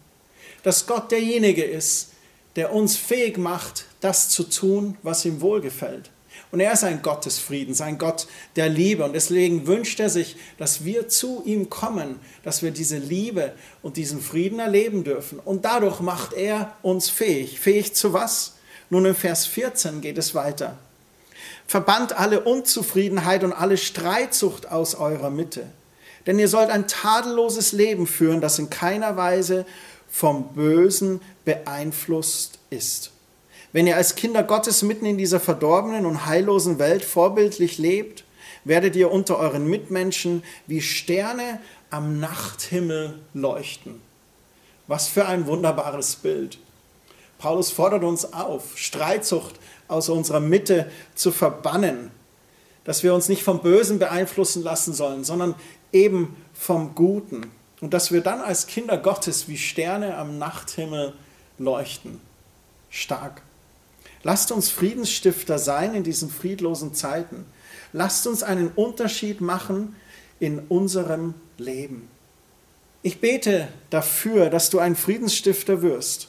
dass 0.62 0.86
Gott 0.86 1.12
derjenige 1.12 1.64
ist, 1.64 2.08
der 2.56 2.72
uns 2.72 2.96
fähig 2.96 3.38
macht, 3.38 3.84
das 4.00 4.30
zu 4.30 4.44
tun, 4.44 4.96
was 5.02 5.24
ihm 5.24 5.40
wohlgefällt. 5.40 6.10
Und 6.52 6.60
er 6.60 6.72
ist 6.72 6.82
ein 6.82 7.02
Gott 7.02 7.26
des 7.26 7.38
Friedens, 7.38 7.80
ein 7.80 7.98
Gott 7.98 8.26
der 8.56 8.68
Liebe. 8.68 9.04
Und 9.04 9.12
deswegen 9.12 9.66
wünscht 9.66 10.00
er 10.00 10.10
sich, 10.10 10.36
dass 10.58 10.84
wir 10.84 11.08
zu 11.08 11.42
ihm 11.44 11.70
kommen, 11.70 12.18
dass 12.42 12.62
wir 12.62 12.72
diese 12.72 12.98
Liebe 12.98 13.52
und 13.82 13.96
diesen 13.96 14.20
Frieden 14.20 14.58
erleben 14.58 15.04
dürfen. 15.04 15.38
Und 15.38 15.64
dadurch 15.64 16.00
macht 16.00 16.32
er 16.32 16.72
uns 16.82 17.08
fähig. 17.08 17.60
Fähig 17.60 17.94
zu 17.94 18.12
was? 18.12 18.54
Nun 18.88 19.04
im 19.04 19.14
Vers 19.14 19.46
14 19.46 20.00
geht 20.00 20.18
es 20.18 20.34
weiter. 20.34 20.76
Verbannt 21.68 22.14
alle 22.18 22.40
Unzufriedenheit 22.40 23.44
und 23.44 23.52
alle 23.52 23.76
Streitsucht 23.76 24.72
aus 24.72 24.96
eurer 24.96 25.30
Mitte. 25.30 25.66
Denn 26.26 26.40
ihr 26.40 26.48
sollt 26.48 26.68
ein 26.68 26.88
tadelloses 26.88 27.70
Leben 27.70 28.08
führen, 28.08 28.40
das 28.40 28.58
in 28.58 28.70
keiner 28.70 29.16
Weise 29.16 29.64
vom 30.08 30.52
Bösen 30.52 31.20
beeinflusst 31.44 32.58
ist. 32.70 33.12
Wenn 33.72 33.86
ihr 33.86 33.96
als 33.96 34.16
Kinder 34.16 34.42
Gottes 34.42 34.82
mitten 34.82 35.06
in 35.06 35.16
dieser 35.16 35.38
verdorbenen 35.38 36.04
und 36.04 36.26
heillosen 36.26 36.78
Welt 36.78 37.04
vorbildlich 37.04 37.78
lebt, 37.78 38.24
werdet 38.64 38.96
ihr 38.96 39.10
unter 39.10 39.38
euren 39.38 39.68
Mitmenschen 39.68 40.42
wie 40.66 40.80
Sterne 40.80 41.60
am 41.90 42.18
Nachthimmel 42.18 43.20
leuchten. 43.32 44.00
Was 44.86 45.06
für 45.06 45.26
ein 45.26 45.46
wunderbares 45.46 46.16
Bild. 46.16 46.58
Paulus 47.38 47.70
fordert 47.70 48.02
uns 48.02 48.32
auf, 48.32 48.76
Streitsucht 48.76 49.54
aus 49.88 50.08
unserer 50.08 50.40
Mitte 50.40 50.90
zu 51.14 51.30
verbannen, 51.30 52.10
dass 52.84 53.02
wir 53.02 53.14
uns 53.14 53.28
nicht 53.28 53.42
vom 53.44 53.62
Bösen 53.62 53.98
beeinflussen 53.98 54.62
lassen 54.62 54.92
sollen, 54.92 55.24
sondern 55.24 55.54
eben 55.92 56.36
vom 56.52 56.94
Guten. 56.94 57.50
Und 57.80 57.94
dass 57.94 58.12
wir 58.12 58.20
dann 58.20 58.40
als 58.40 58.66
Kinder 58.66 58.98
Gottes 58.98 59.48
wie 59.48 59.56
Sterne 59.56 60.16
am 60.16 60.38
Nachthimmel 60.38 61.14
leuchten. 61.58 62.20
Stark. 62.90 63.42
Lasst 64.22 64.52
uns 64.52 64.68
Friedensstifter 64.68 65.58
sein 65.58 65.94
in 65.94 66.04
diesen 66.04 66.30
friedlosen 66.30 66.94
Zeiten. 66.94 67.46
Lasst 67.92 68.26
uns 68.26 68.42
einen 68.42 68.68
Unterschied 68.68 69.40
machen 69.40 69.96
in 70.38 70.58
unserem 70.58 71.34
Leben. 71.58 72.08
Ich 73.02 73.20
bete 73.20 73.68
dafür, 73.88 74.50
dass 74.50 74.68
du 74.68 74.78
ein 74.78 74.94
Friedensstifter 74.94 75.80
wirst 75.80 76.28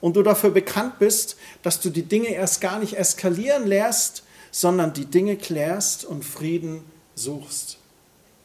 und 0.00 0.16
du 0.16 0.22
dafür 0.22 0.50
bekannt 0.50 0.98
bist, 0.98 1.36
dass 1.62 1.80
du 1.80 1.90
die 1.90 2.04
Dinge 2.04 2.28
erst 2.28 2.60
gar 2.60 2.78
nicht 2.78 2.96
eskalieren 2.96 3.66
lässt, 3.66 4.22
sondern 4.52 4.92
die 4.92 5.06
Dinge 5.06 5.36
klärst 5.36 6.04
und 6.04 6.24
Frieden 6.24 6.82
suchst. 7.14 7.78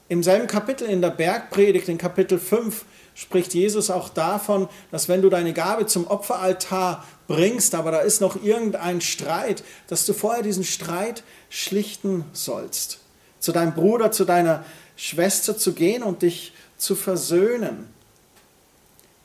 Im 0.10 0.24
selben 0.24 0.48
Kapitel 0.48 0.88
in 0.88 1.02
der 1.02 1.10
Bergpredigt, 1.10 1.90
in 1.90 1.98
Kapitel 1.98 2.40
5, 2.40 2.86
spricht 3.18 3.56
Jesus 3.56 3.90
auch 3.90 4.10
davon, 4.10 4.70
dass 4.92 5.10
wenn 5.10 5.24
du 5.24 5.30
deine 5.30 5.52
Gabe 5.52 5.88
zum 5.88 6.06
Opferaltar 6.06 7.04
bringst, 7.28 7.74
aber 7.74 7.90
da 7.90 8.00
ist 8.02 8.22
noch 8.22 8.44
irgendein 8.44 9.02
Streit, 9.02 9.64
dass 9.88 10.06
du 10.06 10.14
vorher 10.14 10.44
diesen 10.44 10.64
Streit 10.64 11.24
schlichten 11.50 12.26
sollst. 12.32 13.00
Zu 13.40 13.52
deinem 13.52 13.74
Bruder, 13.74 14.12
zu 14.12 14.24
deiner 14.24 14.64
Schwester 14.96 15.58
zu 15.58 15.74
gehen 15.74 16.04
und 16.04 16.22
dich 16.22 16.54
zu 16.78 16.96
versöhnen. 16.96 17.88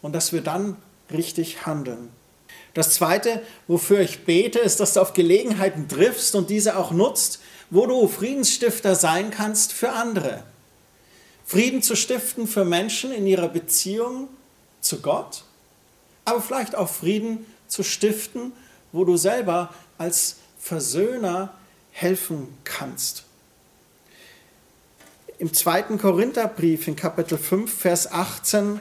Und 0.01 0.15
dass 0.15 0.33
wir 0.33 0.41
dann 0.41 0.77
richtig 1.13 1.67
handeln. 1.67 2.09
Das 2.73 2.95
Zweite, 2.95 3.43
wofür 3.67 4.01
ich 4.01 4.25
bete, 4.25 4.59
ist, 4.59 4.81
dass 4.81 4.95
du 4.95 5.01
auf 5.01 5.13
Gelegenheiten 5.13 5.87
triffst 5.87 6.35
und 6.35 6.49
diese 6.49 6.79
auch 6.79 6.93
nutzt, 6.93 7.41
wo 7.69 7.87
du 7.87 8.09
Friedensstifter 8.09 8.95
sein 8.95 9.31
kannst 9.31 9.75
für 9.75 9.91
andere. 9.91 10.45
Frieden 11.45 11.83
zu 11.83 11.97
stiften 11.97 12.47
für 12.47 12.65
Menschen 12.65 13.13
in 13.13 13.27
ihrer 13.27 13.49
Beziehung 13.49 14.29
zu 14.81 15.01
Gott, 15.01 15.45
aber 16.25 16.41
vielleicht 16.41 16.75
auch 16.75 16.89
Frieden 16.89 17.47
zu 17.69 17.83
stiften, 17.83 18.53
wo 18.93 19.05
du 19.05 19.17
selber 19.17 19.73
als 19.99 20.37
Versöhner 20.59 21.55
helfen 21.91 22.49
kannst. 22.65 23.25
Im 25.39 25.53
zweiten 25.53 25.99
Korintherbrief 25.99 26.87
in 26.87 26.95
Kapitel 26.95 27.37
5, 27.37 27.73
Vers 27.73 28.13
18, 28.13 28.81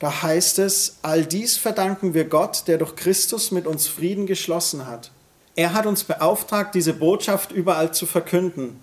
da 0.00 0.22
heißt 0.22 0.58
es, 0.58 0.96
all 1.02 1.24
dies 1.24 1.56
verdanken 1.56 2.14
wir 2.14 2.24
Gott, 2.24 2.64
der 2.66 2.78
durch 2.78 2.96
Christus 2.96 3.52
mit 3.52 3.66
uns 3.66 3.86
Frieden 3.86 4.26
geschlossen 4.26 4.86
hat. 4.86 5.12
Er 5.54 5.72
hat 5.72 5.86
uns 5.86 6.04
beauftragt, 6.04 6.74
diese 6.74 6.94
Botschaft 6.94 7.52
überall 7.52 7.92
zu 7.92 8.06
verkünden 8.06 8.82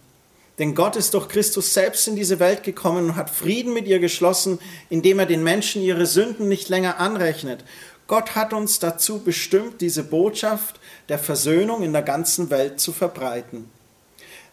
denn 0.60 0.74
Gott 0.74 0.96
ist 0.96 1.14
durch 1.14 1.28
Christus 1.28 1.74
selbst 1.74 2.08
in 2.08 2.16
diese 2.16 2.40
Welt 2.40 2.64
gekommen 2.64 3.10
und 3.10 3.16
hat 3.16 3.30
Frieden 3.30 3.74
mit 3.74 3.88
ihr 3.88 4.00
geschlossen, 4.00 4.60
indem 4.90 5.20
er 5.20 5.26
den 5.26 5.44
Menschen 5.44 5.82
ihre 5.82 6.06
Sünden 6.06 6.48
nicht 6.48 6.70
länger 6.70 7.00
anrechnet. 7.00 7.64
Gott 8.08 8.36
hat 8.36 8.54
uns 8.54 8.80
dazu 8.80 9.20
bestimmt, 9.20 9.82
diese 9.82 10.04
Botschaft 10.04 10.80
der 11.10 11.20
Versöhnung 11.20 11.84
in 11.84 11.94
der 11.94 12.02
ganzen 12.02 12.50
Welt 12.50 12.80
zu 12.80 12.92
verbreiten. 12.92 13.70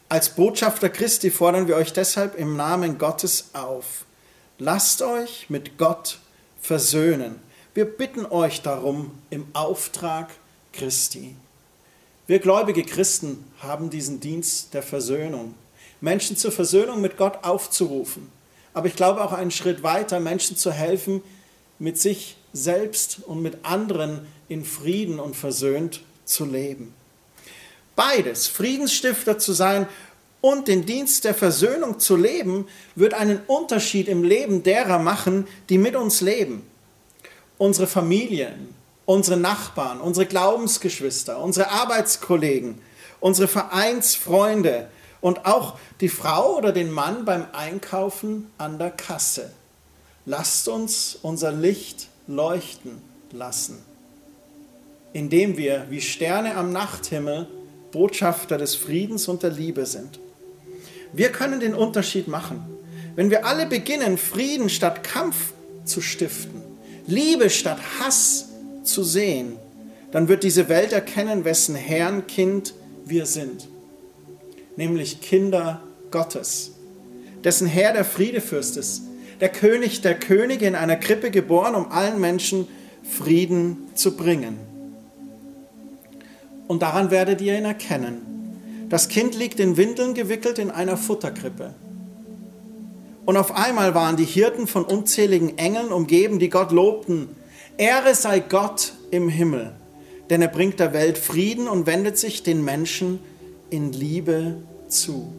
Als 0.08 0.30
Botschafter 0.30 0.90
Christi 0.90 1.30
fordern 1.30 1.68
wir 1.68 1.76
euch 1.76 1.92
deshalb 1.92 2.36
im 2.38 2.56
Namen 2.56 2.98
Gottes 2.98 3.50
auf. 3.54 4.04
Lasst 4.58 5.02
euch 5.02 5.46
mit 5.48 5.78
Gott 5.78 6.18
versöhnen. 6.60 7.40
Wir 7.72 7.86
bitten 7.86 8.26
euch 8.26 8.62
darum 8.62 9.12
im 9.30 9.46
Auftrag 9.52 10.30
Christi. 10.72 11.34
Wir 12.26 12.38
gläubige 12.38 12.84
Christen 12.84 13.44
haben 13.58 13.90
diesen 13.90 14.20
Dienst 14.20 14.74
der 14.74 14.82
Versöhnung. 14.82 15.54
Menschen 16.04 16.36
zur 16.36 16.52
Versöhnung 16.52 17.00
mit 17.00 17.16
Gott 17.16 17.38
aufzurufen. 17.42 18.30
Aber 18.74 18.86
ich 18.86 18.94
glaube 18.94 19.24
auch 19.24 19.32
einen 19.32 19.50
Schritt 19.50 19.82
weiter, 19.82 20.20
Menschen 20.20 20.54
zu 20.54 20.70
helfen, 20.70 21.22
mit 21.78 21.98
sich 21.98 22.36
selbst 22.52 23.20
und 23.26 23.40
mit 23.40 23.64
anderen 23.64 24.26
in 24.48 24.64
Frieden 24.64 25.18
und 25.18 25.34
versöhnt 25.34 26.02
zu 26.26 26.44
leben. 26.44 26.94
Beides, 27.96 28.48
Friedensstifter 28.48 29.38
zu 29.38 29.54
sein 29.54 29.88
und 30.42 30.68
den 30.68 30.84
Dienst 30.84 31.24
der 31.24 31.34
Versöhnung 31.34 31.98
zu 31.98 32.16
leben, 32.16 32.68
wird 32.94 33.14
einen 33.14 33.40
Unterschied 33.46 34.06
im 34.08 34.24
Leben 34.24 34.62
derer 34.62 34.98
machen, 34.98 35.46
die 35.70 35.78
mit 35.78 35.96
uns 35.96 36.20
leben. 36.20 36.66
Unsere 37.56 37.86
Familien, 37.86 38.74
unsere 39.06 39.38
Nachbarn, 39.38 40.00
unsere 40.00 40.26
Glaubensgeschwister, 40.26 41.38
unsere 41.40 41.70
Arbeitskollegen, 41.70 42.78
unsere 43.20 43.48
Vereinsfreunde 43.48 44.88
und 45.24 45.46
auch 45.46 45.78
die 46.02 46.10
Frau 46.10 46.58
oder 46.58 46.70
den 46.70 46.90
Mann 46.90 47.24
beim 47.24 47.46
Einkaufen 47.54 48.50
an 48.58 48.78
der 48.78 48.90
Kasse. 48.90 49.50
Lasst 50.26 50.68
uns 50.68 51.18
unser 51.22 51.50
Licht 51.50 52.08
leuchten 52.26 53.00
lassen, 53.32 53.78
indem 55.14 55.56
wir 55.56 55.86
wie 55.88 56.02
Sterne 56.02 56.56
am 56.56 56.72
Nachthimmel 56.72 57.46
Botschafter 57.90 58.58
des 58.58 58.74
Friedens 58.74 59.26
und 59.26 59.42
der 59.42 59.48
Liebe 59.48 59.86
sind. 59.86 60.20
Wir 61.14 61.32
können 61.32 61.58
den 61.58 61.74
Unterschied 61.74 62.28
machen, 62.28 62.62
wenn 63.16 63.30
wir 63.30 63.46
alle 63.46 63.64
beginnen, 63.64 64.18
Frieden 64.18 64.68
statt 64.68 65.04
Kampf 65.04 65.54
zu 65.86 66.02
stiften, 66.02 66.60
Liebe 67.06 67.48
statt 67.48 67.78
Hass 67.98 68.50
zu 68.82 69.02
sehen, 69.02 69.56
dann 70.12 70.28
wird 70.28 70.44
diese 70.44 70.68
Welt 70.68 70.92
erkennen, 70.92 71.46
wessen 71.46 71.76
Herrn 71.76 72.26
Kind 72.26 72.74
wir 73.06 73.24
sind, 73.24 73.68
nämlich 74.76 75.20
Kinder 75.20 75.82
Gottes, 76.10 76.72
dessen 77.42 77.66
Herr 77.66 77.92
der 77.92 78.04
Friedefürst 78.04 78.76
ist, 78.76 79.02
der 79.40 79.48
König 79.48 80.00
der 80.00 80.18
Könige 80.18 80.66
in 80.66 80.74
einer 80.74 80.96
Krippe 80.96 81.30
geboren, 81.30 81.74
um 81.74 81.90
allen 81.90 82.20
Menschen 82.20 82.68
Frieden 83.02 83.88
zu 83.94 84.16
bringen. 84.16 84.58
Und 86.66 86.82
daran 86.82 87.10
werdet 87.10 87.40
ihr 87.40 87.58
ihn 87.58 87.64
erkennen. 87.64 88.86
Das 88.88 89.08
Kind 89.08 89.34
liegt 89.34 89.60
in 89.60 89.76
Windeln 89.76 90.14
gewickelt 90.14 90.58
in 90.58 90.70
einer 90.70 90.96
Futterkrippe. 90.96 91.74
Und 93.26 93.36
auf 93.36 93.56
einmal 93.56 93.94
waren 93.94 94.16
die 94.16 94.24
Hirten 94.24 94.66
von 94.66 94.84
unzähligen 94.84 95.58
Engeln 95.58 95.92
umgeben, 95.92 96.38
die 96.38 96.50
Gott 96.50 96.72
lobten. 96.72 97.28
Ehre 97.76 98.14
sei 98.14 98.40
Gott 98.40 98.92
im 99.10 99.28
Himmel, 99.28 99.72
denn 100.30 100.42
er 100.42 100.48
bringt 100.48 100.78
der 100.78 100.92
Welt 100.92 101.18
Frieden 101.18 101.68
und 101.68 101.86
wendet 101.86 102.18
sich 102.18 102.42
den 102.42 102.64
Menschen 102.64 103.18
in 103.74 103.92
Liebe 103.92 104.58
zu. 104.86 105.32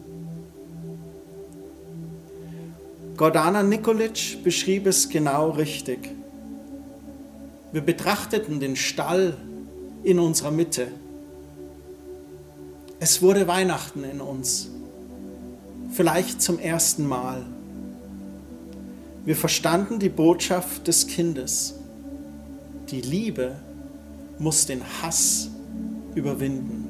Gordana 3.16 3.62
Nikolic 3.62 4.44
beschrieb 4.44 4.86
es 4.86 5.08
genau 5.08 5.52
richtig. 5.52 6.10
Wir 7.72 7.80
betrachteten 7.80 8.60
den 8.60 8.76
Stall 8.76 9.38
in 10.02 10.18
unserer 10.18 10.50
Mitte. 10.50 10.88
Es 13.00 13.22
wurde 13.22 13.48
Weihnachten 13.48 14.04
in 14.04 14.20
uns, 14.20 14.68
vielleicht 15.92 16.42
zum 16.42 16.58
ersten 16.58 17.06
Mal. 17.06 17.42
Wir 19.24 19.34
verstanden 19.34 19.98
die 19.98 20.10
Botschaft 20.10 20.86
des 20.86 21.06
Kindes. 21.06 21.76
Die 22.90 23.00
Liebe 23.00 23.56
muss 24.38 24.66
den 24.66 24.82
Hass 25.00 25.48
überwinden. 26.14 26.85